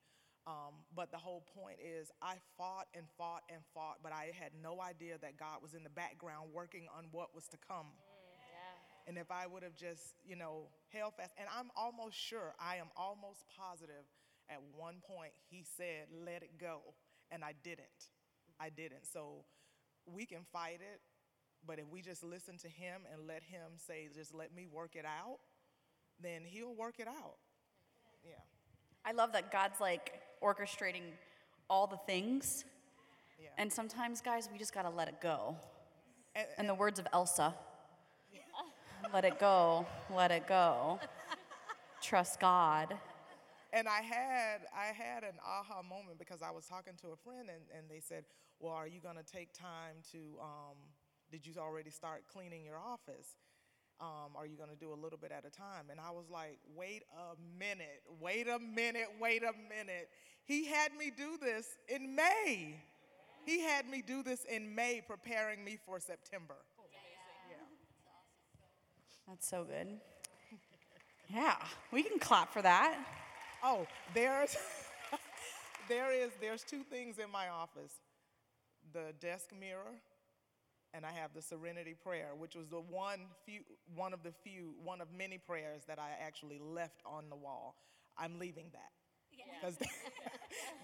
[0.48, 4.52] Um, but the whole point is, I fought and fought and fought, but I had
[4.62, 7.88] no idea that God was in the background working on what was to come.
[9.08, 12.78] And if I would have just, you know, held fast, and I'm almost sure, I
[12.78, 14.06] am almost positive
[14.50, 16.82] at one point he said, let it go.
[17.32, 18.10] And I didn't.
[18.60, 19.06] I didn't.
[19.12, 19.46] So
[20.06, 21.02] we can fight it,
[21.66, 24.96] but if we just listen to him and let him say, just let me work
[24.96, 25.40] it out,
[26.22, 27.38] then he'll work it out.
[28.24, 28.42] Yeah.
[29.06, 31.04] I love that God's like orchestrating
[31.70, 32.66] all the things.
[33.42, 33.50] Yeah.
[33.58, 35.56] And sometimes, guys, we just got to let it go.
[36.36, 37.54] And- In the words of Elsa,
[39.14, 41.00] let it go, let it go.
[42.02, 42.98] Trust God.
[43.72, 47.50] And I had I had an aha moment because I was talking to a friend
[47.50, 48.24] and, and they said,
[48.60, 50.78] Well, are you gonna take time to um,
[51.32, 53.36] did you already start cleaning your office?
[54.02, 55.86] Um, are you gonna do a little bit at a time?
[55.90, 60.10] And I was like, wait a minute, wait a minute, wait a minute.
[60.44, 62.76] He had me do this in May.
[63.46, 66.56] He had me do this in May, preparing me for September.
[69.28, 69.88] That's so good.
[71.34, 71.56] Yeah,
[71.92, 73.00] we can clap for that.
[73.64, 74.56] Oh, there's
[75.90, 77.94] there is there's two things in my office.
[78.94, 79.96] The desk mirror
[80.96, 83.62] and I have the serenity prayer, which was the one few
[83.94, 87.76] one of the few one of many prayers that I actually left on the wall.
[88.18, 88.92] I'm leaving that.
[89.60, 89.88] Because they,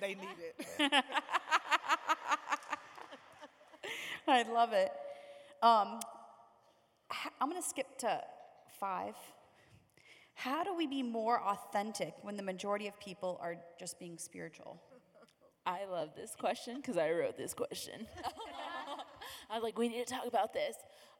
[0.01, 0.55] they need it.
[4.27, 4.91] I love it.
[5.61, 5.99] Um,
[7.11, 8.21] h- I'm going to skip to
[8.79, 9.15] five.
[10.33, 14.81] How do we be more authentic when the majority of people are just being spiritual?
[15.65, 18.07] I love this question because I wrote this question.
[19.51, 20.75] I was like, we need to talk about this.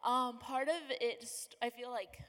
[0.06, 2.24] Um, part of it, st- I feel like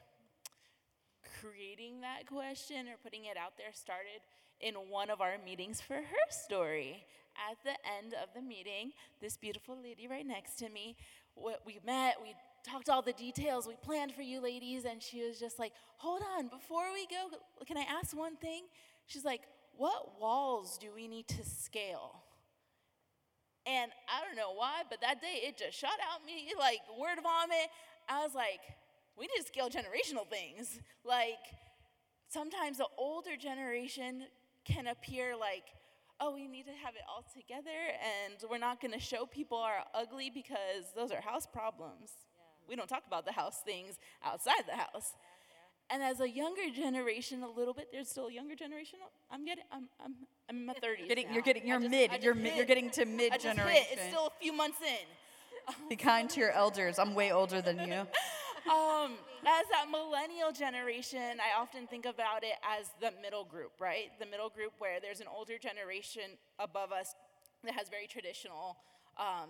[1.41, 4.19] creating that question or putting it out there started
[4.59, 7.05] in one of our meetings for her story.
[7.49, 8.91] At the end of the meeting,
[9.21, 10.97] this beautiful lady right next to me,
[11.35, 12.35] what we met, we
[12.69, 16.21] talked all the details, we planned for you ladies, and she was just like, hold
[16.37, 18.63] on, before we go, can I ask one thing?
[19.07, 19.41] She's like,
[19.77, 22.22] what walls do we need to scale?
[23.65, 27.21] And I don't know why, but that day it just shot out me like word
[27.23, 27.69] vomit.
[28.09, 28.59] I was like,
[29.17, 30.79] we need to scale generational things.
[31.05, 31.39] Like,
[32.27, 34.23] sometimes the older generation
[34.65, 35.63] can appear like,
[36.19, 39.83] oh, we need to have it all together and we're not gonna show people our
[39.93, 42.11] ugly because those are house problems.
[42.67, 45.13] We don't talk about the house things outside the house.
[45.93, 48.97] And as a younger generation, a little bit, there's still a younger generation.
[49.29, 50.15] I'm getting, I'm, I'm,
[50.49, 51.07] I'm in my 30s.
[51.07, 51.33] Getting, now.
[51.33, 52.11] you're getting, you're just- mid.
[52.23, 53.83] You're, mid, you're getting to I mid generation.
[53.91, 55.85] It's still a few months in.
[55.89, 56.97] Be kind to your elders.
[56.97, 57.93] I'm way older than you.
[58.73, 59.13] um,
[59.45, 64.09] as that millennial generation, I often think about it as the middle group, right?
[64.19, 66.23] The middle group where there's an older generation
[66.57, 67.13] above us
[67.63, 68.77] that has very traditional
[69.19, 69.49] um,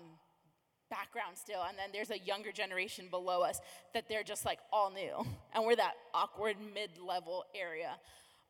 [0.94, 3.60] background still, and then there's a younger generation below us
[3.94, 7.94] that they're just like all new, and we're that awkward mid-level area.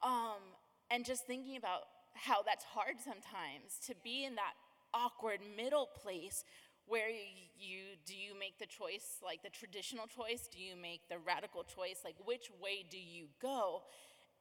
[0.01, 0.43] Um,
[0.91, 1.83] and just thinking about
[2.13, 4.53] how that's hard sometimes to be in that
[4.93, 6.43] awkward middle place
[6.85, 10.49] where you do you make the choice like the traditional choice?
[10.51, 12.03] Do you make the radical choice?
[12.03, 13.83] Like which way do you go?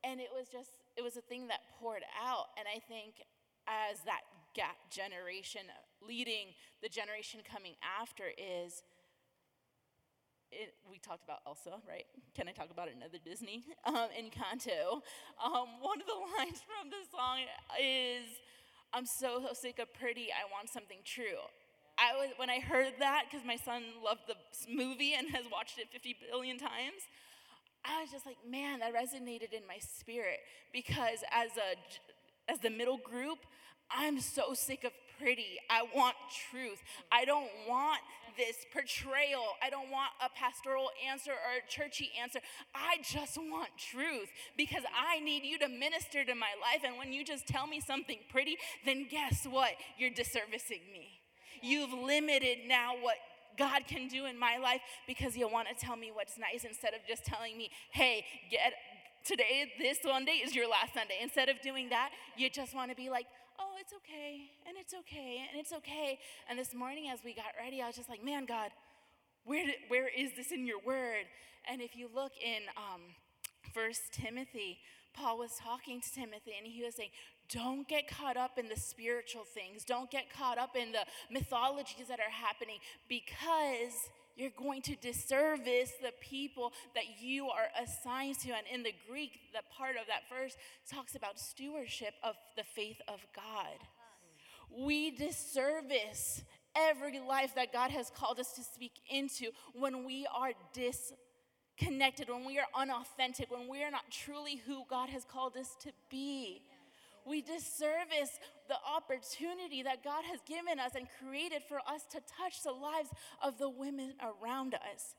[0.03, 3.25] And it was just it was a thing that poured out and i think
[3.67, 4.21] as that
[4.55, 5.63] gap generation
[6.01, 8.83] leading the generation coming after is
[10.53, 12.05] it, we talked about Elsa, right?
[12.37, 13.65] Can I talk about another Disney?
[13.87, 15.01] Um, Encanto.
[15.43, 17.41] Um, one of the lines from the song
[17.81, 18.29] is,
[18.93, 20.29] "I'm so, so sick of pretty.
[20.31, 21.41] I want something true."
[21.99, 24.37] I was when I heard that because my son loved the
[24.71, 27.09] movie and has watched it 50 billion times.
[27.85, 30.39] I was just like, man, that resonated in my spirit
[30.73, 33.39] because as a as the middle group,
[33.95, 35.59] I'm so sick of pretty.
[35.71, 36.17] I want
[36.51, 36.83] truth.
[37.11, 38.01] I don't want
[38.37, 39.45] this portrayal.
[39.63, 42.41] I don't want a pastoral answer or a churchy answer.
[42.75, 46.83] I just want truth because I need you to minister to my life.
[46.85, 49.73] And when you just tell me something pretty, then guess what?
[49.99, 51.21] You're disservicing me.
[51.63, 53.17] You've limited now what
[53.59, 56.95] God can do in my life because you want to tell me what's nice instead
[56.95, 58.73] of just telling me, hey, get
[59.25, 61.19] today, this Sunday is your last Sunday.
[61.23, 63.27] Instead of doing that, you just want to be like,
[63.59, 66.19] oh, it's okay, and it's okay, and it's okay.
[66.49, 68.71] And this morning, as we got ready, I was just like, man, God,
[69.45, 71.25] where, did, where is this in your word?
[71.71, 73.03] And if you look in um,
[73.73, 74.79] First Timothy,
[75.15, 77.11] Paul was talking to Timothy and he was saying,
[77.49, 79.85] Don't get caught up in the spiritual things.
[79.85, 82.79] Don't get caught up in the mythologies that are happening
[83.09, 88.51] because you're going to disservice the people that you are assigned to.
[88.51, 90.57] And in the Greek, the part of that verse
[90.91, 93.79] talks about stewardship of the faith of God.
[94.71, 96.43] We disservice
[96.75, 102.45] every life that God has called us to speak into when we are disconnected, when
[102.47, 106.63] we are unauthentic, when we are not truly who God has called us to be.
[107.27, 108.39] We disservice
[108.73, 113.11] the opportunity that God has given us and created for us to touch the lives
[113.43, 115.15] of the women around us.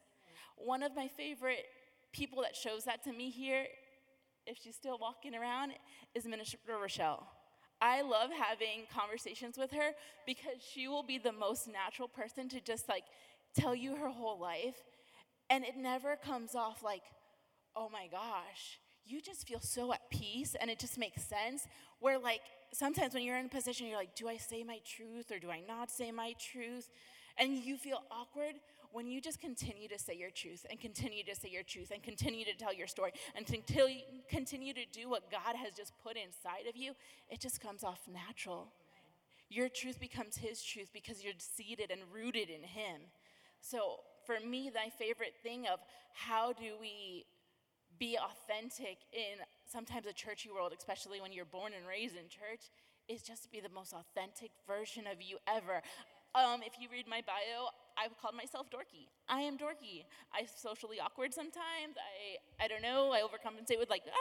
[0.57, 1.65] One of my favorite
[2.11, 3.65] people that shows that to me here,
[4.47, 5.73] if she's still walking around,
[6.15, 7.27] is Minister Rochelle.
[7.79, 9.91] I love having conversations with her
[10.25, 13.03] because she will be the most natural person to just like
[13.55, 14.77] tell you her whole life.
[15.51, 17.03] And it never comes off like,
[17.75, 21.67] oh my gosh, you just feel so at peace and it just makes sense.
[21.99, 22.41] Where, like,
[22.73, 25.49] sometimes when you're in a position, you're like, do I say my truth or do
[25.51, 26.89] I not say my truth?
[27.37, 28.55] And you feel awkward
[28.91, 32.03] when you just continue to say your truth and continue to say your truth and
[32.03, 36.15] continue to tell your story and you continue to do what God has just put
[36.15, 36.93] inside of you,
[37.27, 38.67] it just comes off natural.
[39.49, 43.01] Your truth becomes His truth because you're seated and rooted in Him.
[43.61, 45.79] So, for me, my favorite thing of
[46.13, 47.25] how do we
[48.03, 52.67] be authentic in sometimes a churchy world, especially when you're born and raised in church,
[53.07, 55.79] is just to be the most authentic version of you ever.
[56.35, 59.07] Um, if you read my bio, I've called myself dorky.
[59.29, 60.03] I am dorky.
[60.35, 61.95] I'm socially awkward sometimes.
[61.95, 63.13] I, I don't know.
[63.13, 64.13] I overcompensate with like, ah.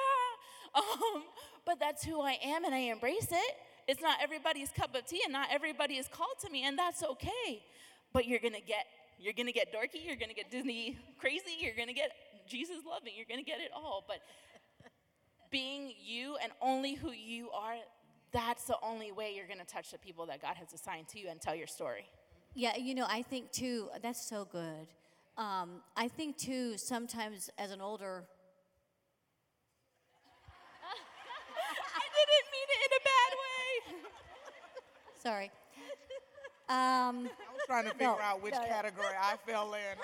[0.74, 1.24] Um,
[1.66, 3.56] but that's who I am and I embrace it.
[3.86, 7.02] It's not everybody's cup of tea and not everybody is called to me and that's
[7.02, 7.62] okay.
[8.14, 8.86] But you're going to get
[9.18, 12.10] you're going to get dorky, you're going to get Disney crazy, you're going to get
[12.52, 14.04] Jesus loving, you're going to get it all.
[14.06, 14.18] But
[15.50, 17.74] being you and only who you are,
[18.30, 21.18] that's the only way you're going to touch the people that God has assigned to
[21.18, 22.04] you and tell your story.
[22.54, 24.86] Yeah, you know, I think too, that's so good.
[25.38, 28.24] Um, I think too, sometimes as an older,
[31.96, 34.08] I didn't mean it in a bad way.
[35.22, 35.50] sorry.
[36.68, 38.66] Um, I was trying to figure No, out which no, no.
[38.68, 39.96] category I fell in.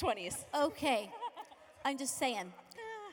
[0.00, 0.44] 20s.
[0.54, 1.10] okay,
[1.88, 2.52] I'm just saying.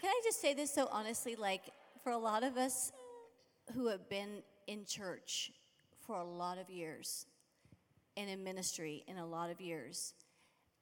[0.02, 1.38] Can I just say this so honestly?
[1.38, 1.62] Like,
[2.04, 2.92] for a lot of us
[3.74, 5.54] who have been in church
[6.06, 7.26] for a lot of years
[8.18, 10.14] and in ministry in a lot of years,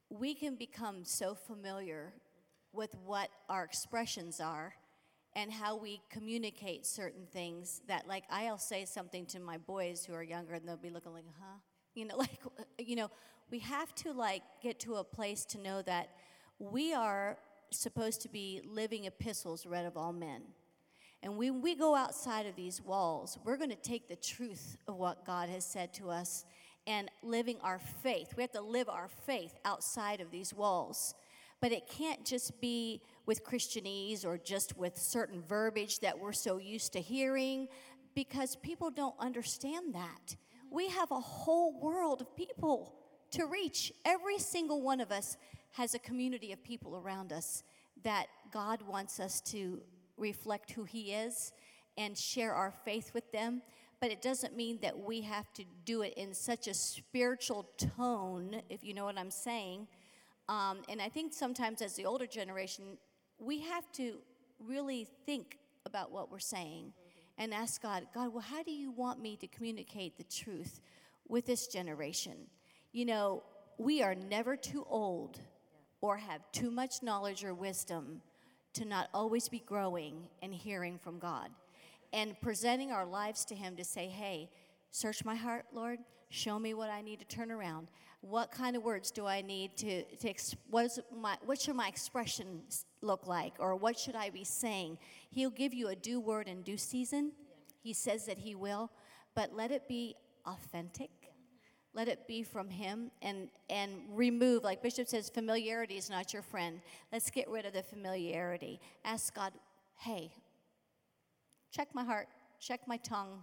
[0.10, 2.14] we can become so familiar
[2.72, 4.74] with what our expressions are
[5.36, 10.14] and how we communicate certain things that like i'll say something to my boys who
[10.14, 11.58] are younger and they'll be looking like huh
[11.96, 12.40] you know like
[12.80, 13.10] you know
[13.52, 16.10] we have to like get to a place to know that
[16.60, 17.38] we are
[17.74, 20.44] supposed to be living epistles read of all men
[21.24, 24.98] and when we go outside of these walls, we're going to take the truth of
[24.98, 26.44] what God has said to us
[26.86, 28.34] and living our faith.
[28.36, 31.16] We have to live our faith outside of these walls.
[31.62, 36.58] But it can't just be with Christianese or just with certain verbiage that we're so
[36.58, 37.70] used to hearing
[38.16, 40.36] because people don't understand that.
[40.70, 42.96] We have a whole world of people
[43.32, 43.94] to reach.
[44.04, 45.38] Every single one of us
[45.74, 47.64] has a community of people around us
[48.04, 49.82] that God wants us to
[50.18, 51.52] reflect who He is
[51.98, 53.62] and share our faith with them.
[54.00, 58.62] But it doesn't mean that we have to do it in such a spiritual tone,
[58.70, 59.88] if you know what I'm saying.
[60.50, 62.98] Um, and I think sometimes as the older generation,
[63.40, 64.16] we have to
[64.60, 66.94] really think about what we're saying
[67.38, 70.82] and ask God, God, well, how do you want me to communicate the truth
[71.28, 72.36] with this generation?
[72.92, 73.44] You know,
[73.78, 75.40] we are never too old
[76.04, 78.22] or have too much knowledge or wisdom
[78.74, 81.50] to not always be growing and hearing from God
[82.12, 84.50] and presenting our lives to Him to say, hey,
[84.92, 86.00] search my heart, Lord.
[86.28, 87.88] Show me what I need to turn around.
[88.20, 91.76] What kind of words do I need to, to ex- what, is my, what should
[91.76, 93.54] my expressions look like?
[93.60, 94.98] Or what should I be saying?
[95.32, 97.32] He'll give you a due word in due season.
[97.82, 98.92] He says that He will,
[99.36, 101.12] but let it be authentic.
[101.96, 106.42] Let it be from Him and, and remove, like Bishop says, familiarity is not your
[106.42, 106.82] friend.
[107.12, 108.80] Let's get rid of the familiarity.
[109.06, 109.54] Ask God,
[110.00, 110.32] hey,
[111.72, 112.28] check my heart,
[112.60, 113.42] check my tongue.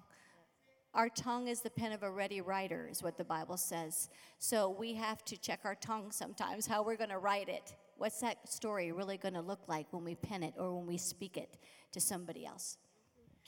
[0.92, 4.08] Our tongue is the pen of a ready writer, is what the Bible says.
[4.40, 7.76] So we have to check our tongue sometimes, how we're going to write it.
[7.96, 10.96] What's that story really going to look like when we pen it or when we
[10.96, 11.58] speak it
[11.92, 12.78] to somebody else?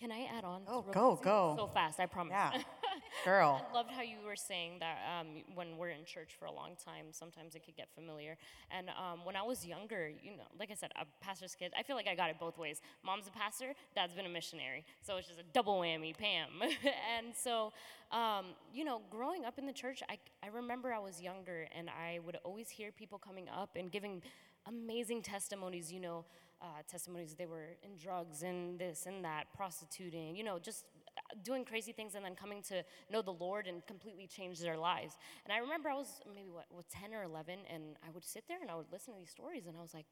[0.02, 0.62] Can I add on?
[0.66, 1.54] Oh, go, go.
[1.56, 2.32] So fast, I promise.
[2.32, 2.50] Yeah.
[3.24, 3.64] Girl.
[3.70, 6.70] I loved how you were saying that um, when we're in church for a long
[6.84, 8.36] time, sometimes it could get familiar.
[8.76, 11.84] And um, when I was younger, you know, like I said, a pastor's kid, I
[11.84, 12.80] feel like I got it both ways.
[13.06, 14.84] Mom's a pastor, dad's been a missionary.
[15.02, 16.48] So it's just a double whammy, Pam.
[17.16, 17.72] and so,
[18.10, 21.88] um, you know, growing up in the church, I, I remember I was younger and
[21.88, 24.20] I would always hear people coming up and giving
[24.66, 26.24] amazing testimonies, you know,
[26.62, 30.84] uh, testimonies they were in drugs and this and that, prostituting, you know, just
[31.18, 34.76] uh, doing crazy things and then coming to know the Lord and completely change their
[34.76, 35.18] lives.
[35.44, 38.44] And I remember I was maybe what, what 10 or 11 and I would sit
[38.48, 40.06] there and I would listen to these stories and I was like,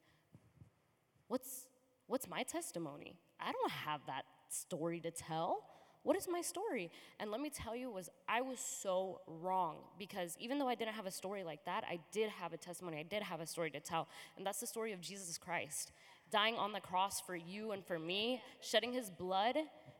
[1.27, 1.67] what's
[2.07, 3.15] what's my testimony?
[3.39, 5.63] I don't have that story to tell.
[6.03, 6.91] What is my story?
[7.19, 10.95] And let me tell you was I was so wrong because even though I didn't
[10.95, 12.97] have a story like that, I did have a testimony.
[12.97, 14.09] I did have a story to tell.
[14.35, 15.91] And that's the story of Jesus Christ
[16.31, 19.55] dying on the cross for you and for me, shedding his blood,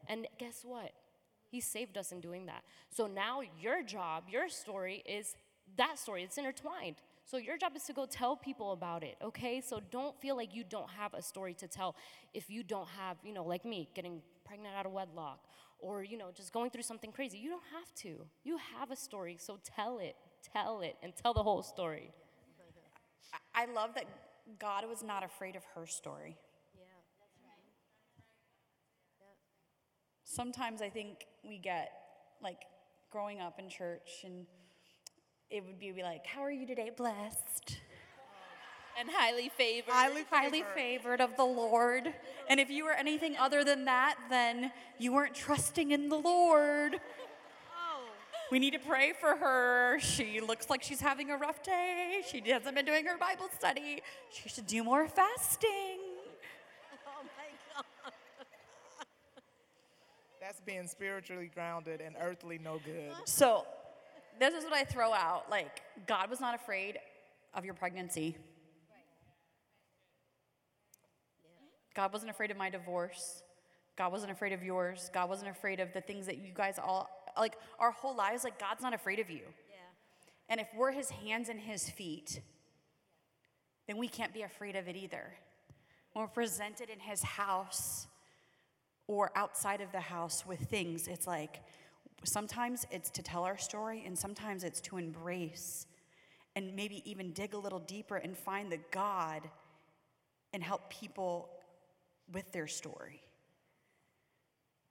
[0.08, 0.92] and guess what?
[1.50, 2.64] He saved us in doing that.
[2.90, 5.36] So now your job, your story is
[5.78, 6.24] that story.
[6.24, 6.96] It's intertwined.
[7.26, 9.62] So your job is to go tell people about it, okay?
[9.62, 11.96] So don't feel like you don't have a story to tell
[12.34, 15.40] if you don't have, you know, like me, getting pregnant out of wedlock
[15.80, 17.38] or, you know, just going through something crazy.
[17.38, 18.26] You don't have to.
[18.44, 20.16] You have a story, so tell it,
[20.54, 22.12] tell it, and tell the whole story.
[23.56, 24.06] I love that
[24.60, 26.38] God was not afraid of her story.
[30.24, 31.92] Sometimes I think we get,
[32.42, 32.62] like,
[33.12, 34.46] growing up in church, and
[35.50, 36.89] it would be like, How are you today?
[36.96, 37.78] Blessed.
[39.00, 39.92] and highly favored.
[39.92, 41.20] Highly highly favored.
[41.20, 42.14] favored of the Lord.
[42.50, 47.00] And if you were anything other than that, then you weren't trusting in the Lord.
[48.52, 49.97] We need to pray for her.
[50.02, 52.22] She looks like she's having a rough day.
[52.30, 54.02] She hasn't been doing her Bible study.
[54.30, 55.99] She should do more fasting.
[57.08, 58.14] Oh my God.
[60.41, 63.14] That's being spiritually grounded and earthly no good.
[63.24, 63.66] So,
[64.38, 65.49] this is what I throw out.
[65.49, 66.99] Like, God was not afraid
[67.54, 68.36] of your pregnancy.
[71.93, 73.43] God wasn't afraid of my divorce.
[73.97, 75.10] God wasn't afraid of yours.
[75.14, 78.60] God wasn't afraid of the things that you guys all, like, our whole lives, like,
[78.60, 79.42] God's not afraid of you.
[80.50, 82.42] And if we're his hands and his feet,
[83.88, 85.34] then we can't be afraid of it either.
[86.14, 88.08] When we're presented in his house
[89.08, 91.62] or outside of the house with things, it's like
[92.26, 95.88] sometimes it's to tell our story, and sometimes it's to embrace
[96.56, 99.50] and maybe even dig a little deeper and find the God
[100.52, 101.50] and help people
[102.34, 103.22] with their story.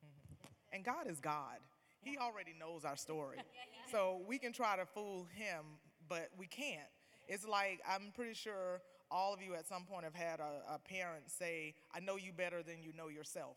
[0.05, 0.77] Mm-hmm.
[0.77, 1.59] And God is God.
[2.03, 3.39] He already knows our story.
[3.91, 5.65] So we can try to fool him,
[6.09, 6.87] but we can't.
[7.27, 8.81] It's like, I'm pretty sure
[9.11, 12.33] all of you at some point have had a, a parent say, I know you
[12.33, 13.57] better than you know yourself.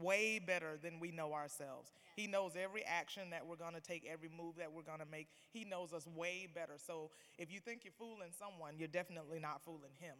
[0.00, 1.90] Way better than we know ourselves.
[2.14, 5.06] He knows every action that we're going to take, every move that we're going to
[5.10, 5.28] make.
[5.52, 6.74] He knows us way better.
[6.76, 10.14] So if you think you're fooling someone, you're definitely not fooling him.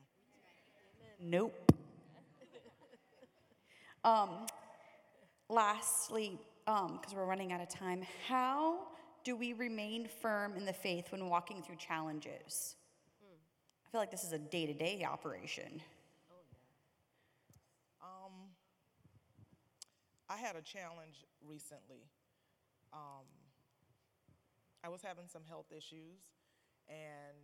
[1.20, 1.72] Nope.
[4.04, 4.46] um,
[5.48, 8.78] lastly, because we're running out of time, how
[9.24, 12.76] do we remain firm in the faith when walking through challenges?
[13.86, 15.80] I feel like this is a day to day operation.
[16.30, 16.36] Oh
[18.02, 18.32] Um,
[20.28, 22.08] I had a challenge recently.
[22.92, 23.26] Um,
[24.82, 26.20] I was having some health issues,
[26.88, 27.38] and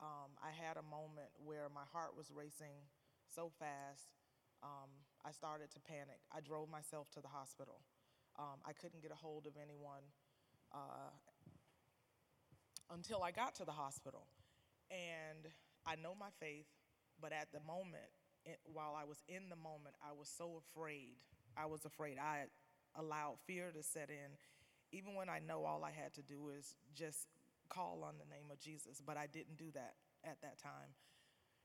[0.00, 2.76] um, I had a moment where my heart was racing
[3.34, 4.14] so fast,
[4.62, 4.90] um,
[5.24, 6.20] I started to panic.
[6.30, 7.80] I drove myself to the hospital.
[8.38, 10.04] Um, I couldn't get a hold of anyone
[10.72, 11.10] uh,
[12.92, 14.26] until I got to the hospital.
[14.90, 15.48] And
[15.86, 16.66] I know my faith,
[17.20, 18.10] but at the moment,
[18.44, 21.16] it, while I was in the moment, I was so afraid.
[21.56, 22.18] I was afraid.
[22.18, 22.44] I
[22.96, 24.36] allowed fear to set in,
[24.92, 27.28] even when I know all I had to do is just
[27.68, 29.00] call on the name of Jesus.
[29.04, 30.92] But I didn't do that at that time.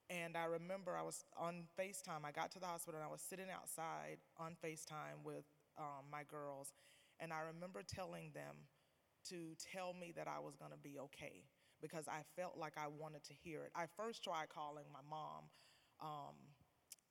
[0.10, 2.26] And I remember I was on FaceTime.
[2.26, 5.46] I got to the hospital and I was sitting outside on FaceTime with
[5.78, 6.74] um, my girls.
[7.20, 8.56] And I remember telling them
[9.30, 11.44] to tell me that I was going to be okay
[11.82, 13.72] because I felt like I wanted to hear it.
[13.76, 15.50] I first tried calling my mom,
[16.02, 16.36] um,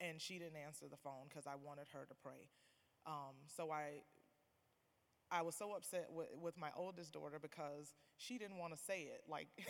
[0.01, 2.49] and she didn't answer the phone because I wanted her to pray.
[3.07, 4.03] Um, so I,
[5.31, 9.03] I was so upset with, with my oldest daughter because she didn't want to say
[9.03, 9.23] it.
[9.29, 9.49] Like,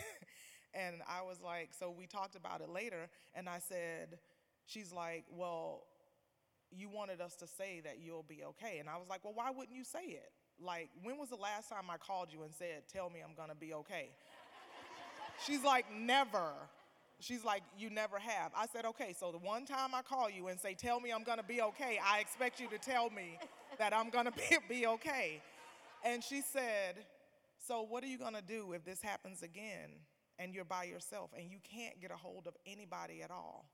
[0.73, 4.19] and I was like, so we talked about it later, and I said,
[4.65, 5.83] she's like, well,
[6.71, 8.77] you wanted us to say that you'll be okay.
[8.79, 10.31] And I was like, well, why wouldn't you say it?
[10.61, 13.55] Like, when was the last time I called you and said, tell me I'm gonna
[13.55, 14.09] be okay?
[15.45, 16.51] She's like, never.
[17.21, 18.51] She's like, you never have.
[18.55, 21.23] I said, okay, so the one time I call you and say, tell me I'm
[21.23, 23.37] gonna be okay, I expect you to tell me
[23.79, 25.41] that I'm gonna be, be okay.
[26.05, 26.95] And she said,
[27.67, 29.89] so what are you gonna do if this happens again
[30.39, 33.69] and you're by yourself and you can't get a hold of anybody at all?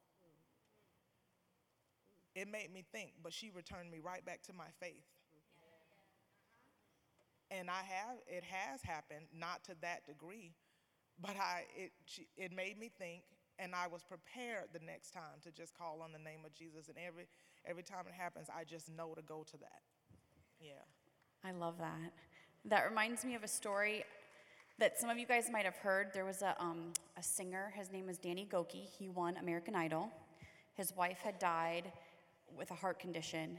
[2.36, 5.06] It made me think, but she returned me right back to my faith.
[7.50, 10.52] And I have, it has happened, not to that degree,
[11.22, 13.22] but I, it, she, it made me think,
[13.58, 16.90] and I was prepared the next time to just call on the name of Jesus.
[16.90, 17.28] And every,
[17.66, 19.82] every time it happens, I just know to go to that.
[20.60, 20.84] Yeah.
[21.46, 22.12] I love that.
[22.66, 24.04] That reminds me of a story
[24.78, 26.10] that some of you guys might have heard.
[26.14, 28.86] There was a, um, a singer, his name was Danny Gokey.
[29.00, 30.12] He won American Idol.
[30.74, 31.92] His wife had died
[32.58, 33.58] with a heart condition,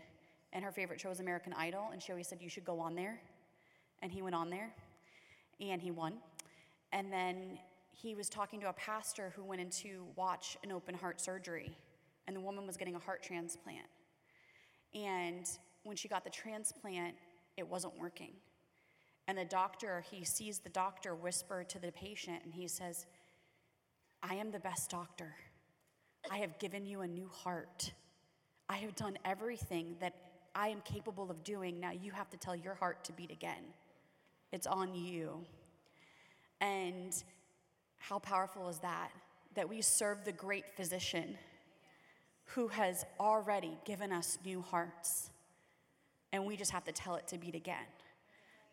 [0.52, 2.94] and her favorite show was American Idol, and she always said, You should go on
[2.94, 3.18] there.
[4.02, 4.70] And he went on there,
[5.58, 6.14] and he won.
[6.92, 7.58] And then
[7.92, 11.78] he was talking to a pastor who went in to watch an open heart surgery,
[12.26, 13.86] and the woman was getting a heart transplant.
[14.94, 15.46] And
[15.84, 17.14] when she got the transplant,
[17.56, 18.32] it wasn't working.
[19.28, 23.06] And the doctor, he sees the doctor whisper to the patient, and he says,
[24.22, 25.34] I am the best doctor.
[26.30, 27.92] I have given you a new heart.
[28.68, 30.14] I have done everything that
[30.54, 31.78] I am capable of doing.
[31.78, 33.62] Now you have to tell your heart to beat again.
[34.52, 35.44] It's on you.
[36.60, 37.12] And
[37.98, 39.10] how powerful is that?
[39.54, 41.36] That we serve the great physician
[42.44, 45.30] who has already given us new hearts.
[46.32, 47.84] And we just have to tell it to beat again.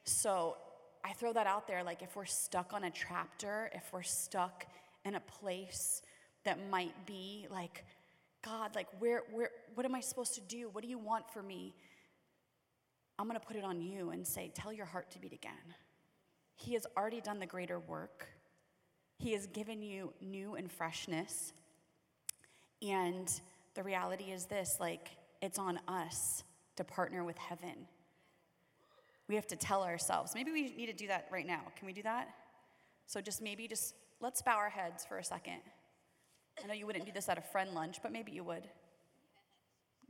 [0.06, 0.58] So
[1.04, 4.66] I throw that out there like if we're stuck on a chapter, if we're stuck
[5.06, 6.02] in a place
[6.44, 7.84] that might be like,
[8.44, 10.70] God, like, where, where, what am I supposed to do?
[10.70, 11.74] What do you want for me?
[13.18, 15.76] I'm going to put it on you and say, tell your heart to beat again.
[16.56, 18.28] He has already done the greater work.
[19.20, 21.54] He has given you new and freshness.
[22.82, 23.32] And
[23.76, 25.12] the reality is this like,
[25.42, 26.44] it's on us
[26.76, 27.88] to partner with heaven.
[29.28, 30.36] We have to tell ourselves.
[30.36, 31.62] Maybe we need to do that right now.
[31.78, 32.30] Can we do that?
[33.06, 35.62] So just maybe just let's bow our heads for a second.
[36.64, 38.68] I know you wouldn't do this at a friend lunch, but maybe you would.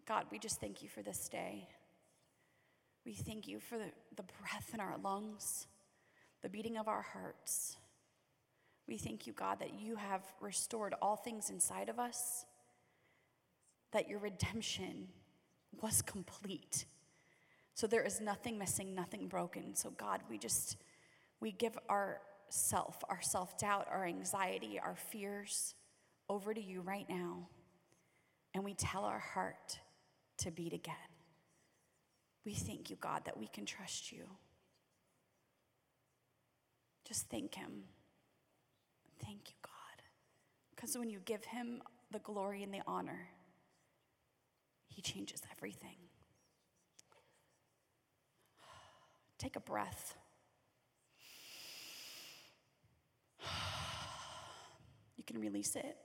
[0.05, 1.67] God, we just thank you for this day.
[3.05, 5.67] We thank you for the, the breath in our lungs,
[6.41, 7.77] the beating of our hearts.
[8.87, 12.45] We thank you, God, that you have restored all things inside of us,
[13.91, 15.07] that your redemption
[15.81, 16.85] was complete.
[17.75, 19.75] So there is nothing missing, nothing broken.
[19.75, 20.77] So, God, we just,
[21.39, 25.73] we give our self, our self doubt, our anxiety, our fears
[26.29, 27.47] over to you right now.
[28.53, 29.79] And we tell our heart
[30.39, 30.95] to beat again.
[32.45, 34.25] We thank you, God, that we can trust you.
[37.07, 37.83] Just thank Him.
[39.23, 40.03] Thank you, God.
[40.75, 41.81] Because when you give Him
[42.11, 43.29] the glory and the honor,
[44.87, 46.02] He changes everything.
[49.43, 50.15] Take a breath.
[55.15, 55.95] You can release it.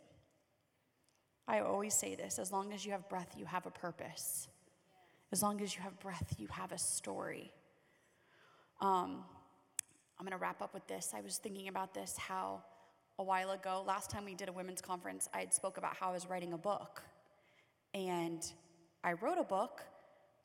[1.49, 4.47] I always say this as long as you have breath, you have a purpose.
[5.33, 7.51] As long as you have breath, you have a story.
[8.81, 9.25] Um,
[10.19, 11.15] I'm going to wrap up with this.
[11.17, 12.63] I was thinking about this how
[13.19, 16.11] a while ago, last time we did a women's conference, I had spoke about how
[16.11, 17.03] I was writing a book.
[17.93, 18.45] And
[19.03, 19.83] I wrote a book,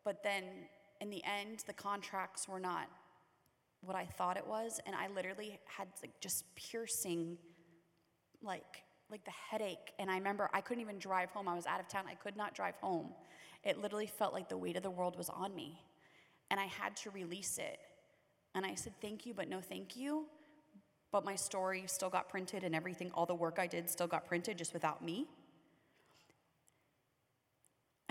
[0.04, 0.46] but then
[1.04, 2.88] in the end, the contracts were not
[3.82, 7.38] what I thought it was, and I literally had like just piercing,
[8.42, 9.92] like like the headache.
[10.00, 11.48] And I remember I couldn't even drive home.
[11.48, 12.06] I was out of town.
[12.10, 13.10] I could not drive home.
[13.64, 15.78] It literally felt like the weight of the world was on me.
[16.50, 17.80] And I had to release it.
[18.56, 20.26] And I said, thank you, but no thank you.
[21.12, 24.26] But my story still got printed and everything, all the work I did still got
[24.26, 25.28] printed just without me.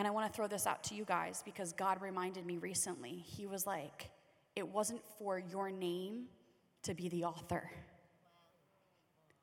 [0.02, 3.24] And I want to throw this out to you guys because God reminded me recently.
[3.24, 4.10] He was like,
[4.56, 6.24] it wasn't for your name
[6.82, 7.70] to be the author.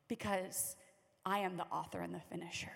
[0.06, 0.76] Because
[1.24, 2.68] I am the author and the finisher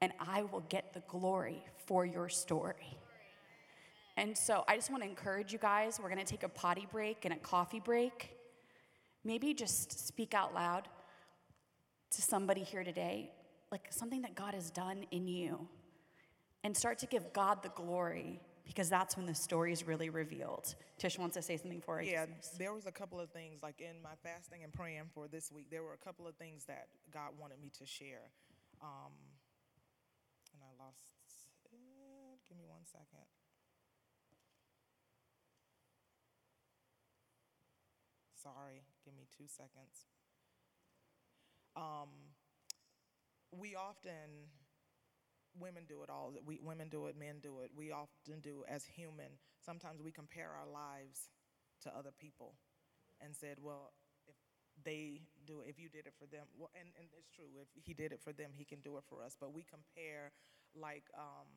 [0.00, 2.96] and I will get the glory for your story.
[4.16, 6.00] And so I just want to encourage you guys.
[6.02, 8.30] We're going to take a potty break and a coffee break.
[9.24, 10.88] Maybe just speak out loud
[12.12, 13.30] to somebody here today,
[13.70, 15.68] like something that God has done in you,
[16.66, 20.74] and start to give God the glory because that's when the story is really revealed.
[20.98, 22.06] Tish wants to say something for us.
[22.10, 22.26] Yeah,
[22.58, 25.70] there was a couple of things, like in my fasting and praying for this week,
[25.70, 28.32] there were a couple of things that God wanted me to share.
[28.82, 29.14] Um,
[30.52, 31.12] and I lost it.
[32.48, 33.26] Give me one second.
[38.34, 40.06] Sorry, give me two seconds.
[41.76, 42.10] Um,
[43.52, 44.50] we often,
[45.58, 46.32] women do it all.
[46.44, 47.70] We, women do it, men do it.
[47.76, 49.38] We often do as human.
[49.64, 51.30] Sometimes we compare our lives
[51.82, 52.54] to other people
[53.20, 53.92] and said, well,
[54.26, 54.34] if
[54.84, 57.84] they do it, if you did it for them, well, and, and it's true, if
[57.84, 59.36] he did it for them, he can do it for us.
[59.38, 60.32] But we compare
[60.74, 61.48] like um,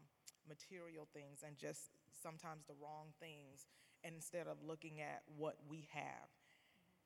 [0.47, 3.67] material things and just sometimes the wrong things
[4.03, 6.30] instead of looking at what we have.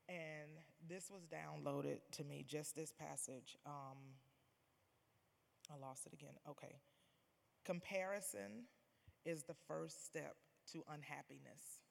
[0.09, 3.57] And this was downloaded to me, just this passage.
[3.65, 4.19] Um,
[5.72, 6.35] I lost it again.
[6.49, 6.76] Okay.
[7.65, 8.68] Comparison
[9.26, 10.35] is the first step
[10.72, 11.81] to unhappiness.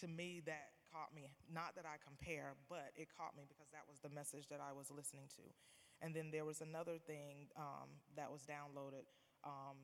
[0.00, 1.32] To me, that caught me.
[1.52, 4.72] Not that I compare, but it caught me because that was the message that I
[4.72, 5.42] was listening to.
[6.02, 9.06] And then there was another thing um, that was downloaded.
[9.44, 9.78] Um,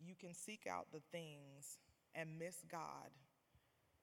[0.00, 1.78] you can seek out the things
[2.14, 3.10] and miss God,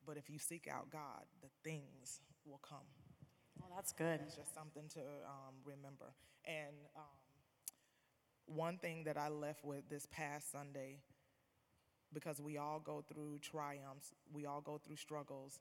[0.05, 2.98] but if you seek out God, the things will come.
[3.59, 4.21] Well, that's good.
[4.25, 6.13] It's just something to um, remember.
[6.45, 7.03] And um,
[8.47, 10.99] one thing that I left with this past Sunday,
[12.13, 15.59] because we all go through triumphs, we all go through struggles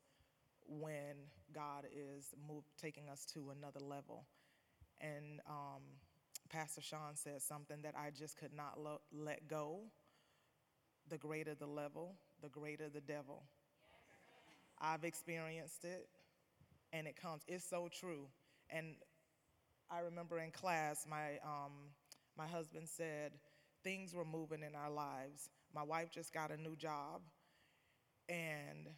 [0.69, 1.17] when
[1.55, 4.25] God is move, taking us to another level
[5.01, 5.83] and um,
[6.51, 9.81] Pastor Sean said something that I just could not lo- let go.
[11.09, 13.45] The greater the level, the greater the devil.
[14.81, 16.09] I've experienced it,
[16.93, 17.43] and it comes.
[17.47, 18.27] It's so true.
[18.71, 18.97] And
[19.91, 21.93] I remember in class, my um,
[22.37, 23.33] my husband said
[23.85, 25.49] things were moving in our lives.
[25.75, 27.23] My wife just got a new job,
[28.29, 28.89] and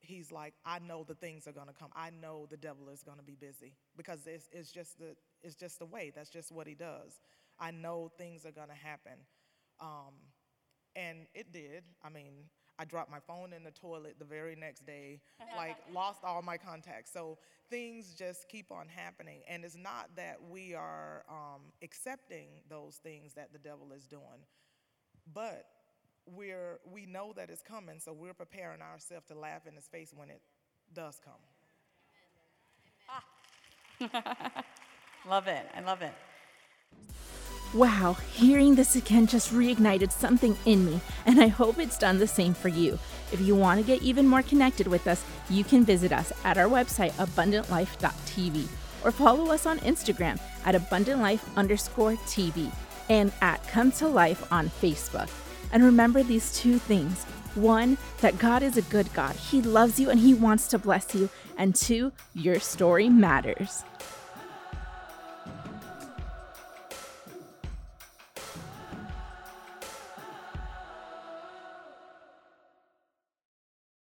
[0.00, 1.90] he's like, I know the things are going to come.
[1.94, 5.54] I know the devil is going to be busy because it's, it's, just the, it's
[5.54, 6.12] just the way.
[6.14, 7.20] That's just what he does.
[7.58, 9.18] I know things are going to happen.
[9.80, 10.14] Um,
[10.96, 11.84] and it did.
[12.02, 12.48] I mean,
[12.80, 15.20] I dropped my phone in the toilet the very next day,
[15.56, 17.12] like lost all my contacts.
[17.12, 17.36] So
[17.68, 19.42] things just keep on happening.
[19.46, 24.46] And it's not that we are um, accepting those things that the devil is doing,
[25.34, 25.66] but
[26.24, 30.14] we're, we know that it's coming, so we're preparing ourselves to laugh in his face
[30.16, 30.40] when it
[30.94, 31.34] does come.
[35.28, 35.66] love it.
[35.76, 36.14] I love it.
[37.72, 42.26] Wow, hearing this again just reignited something in me, and I hope it's done the
[42.26, 42.98] same for you.
[43.30, 46.58] If you want to get even more connected with us, you can visit us at
[46.58, 48.66] our website, abundantlife.tv,
[49.04, 52.72] or follow us on Instagram at abundantlife underscore TV
[53.08, 55.30] and at Come to Life on Facebook.
[55.72, 57.24] And remember these two things
[57.54, 61.14] one, that God is a good God, He loves you and He wants to bless
[61.14, 63.84] you, and two, your story matters.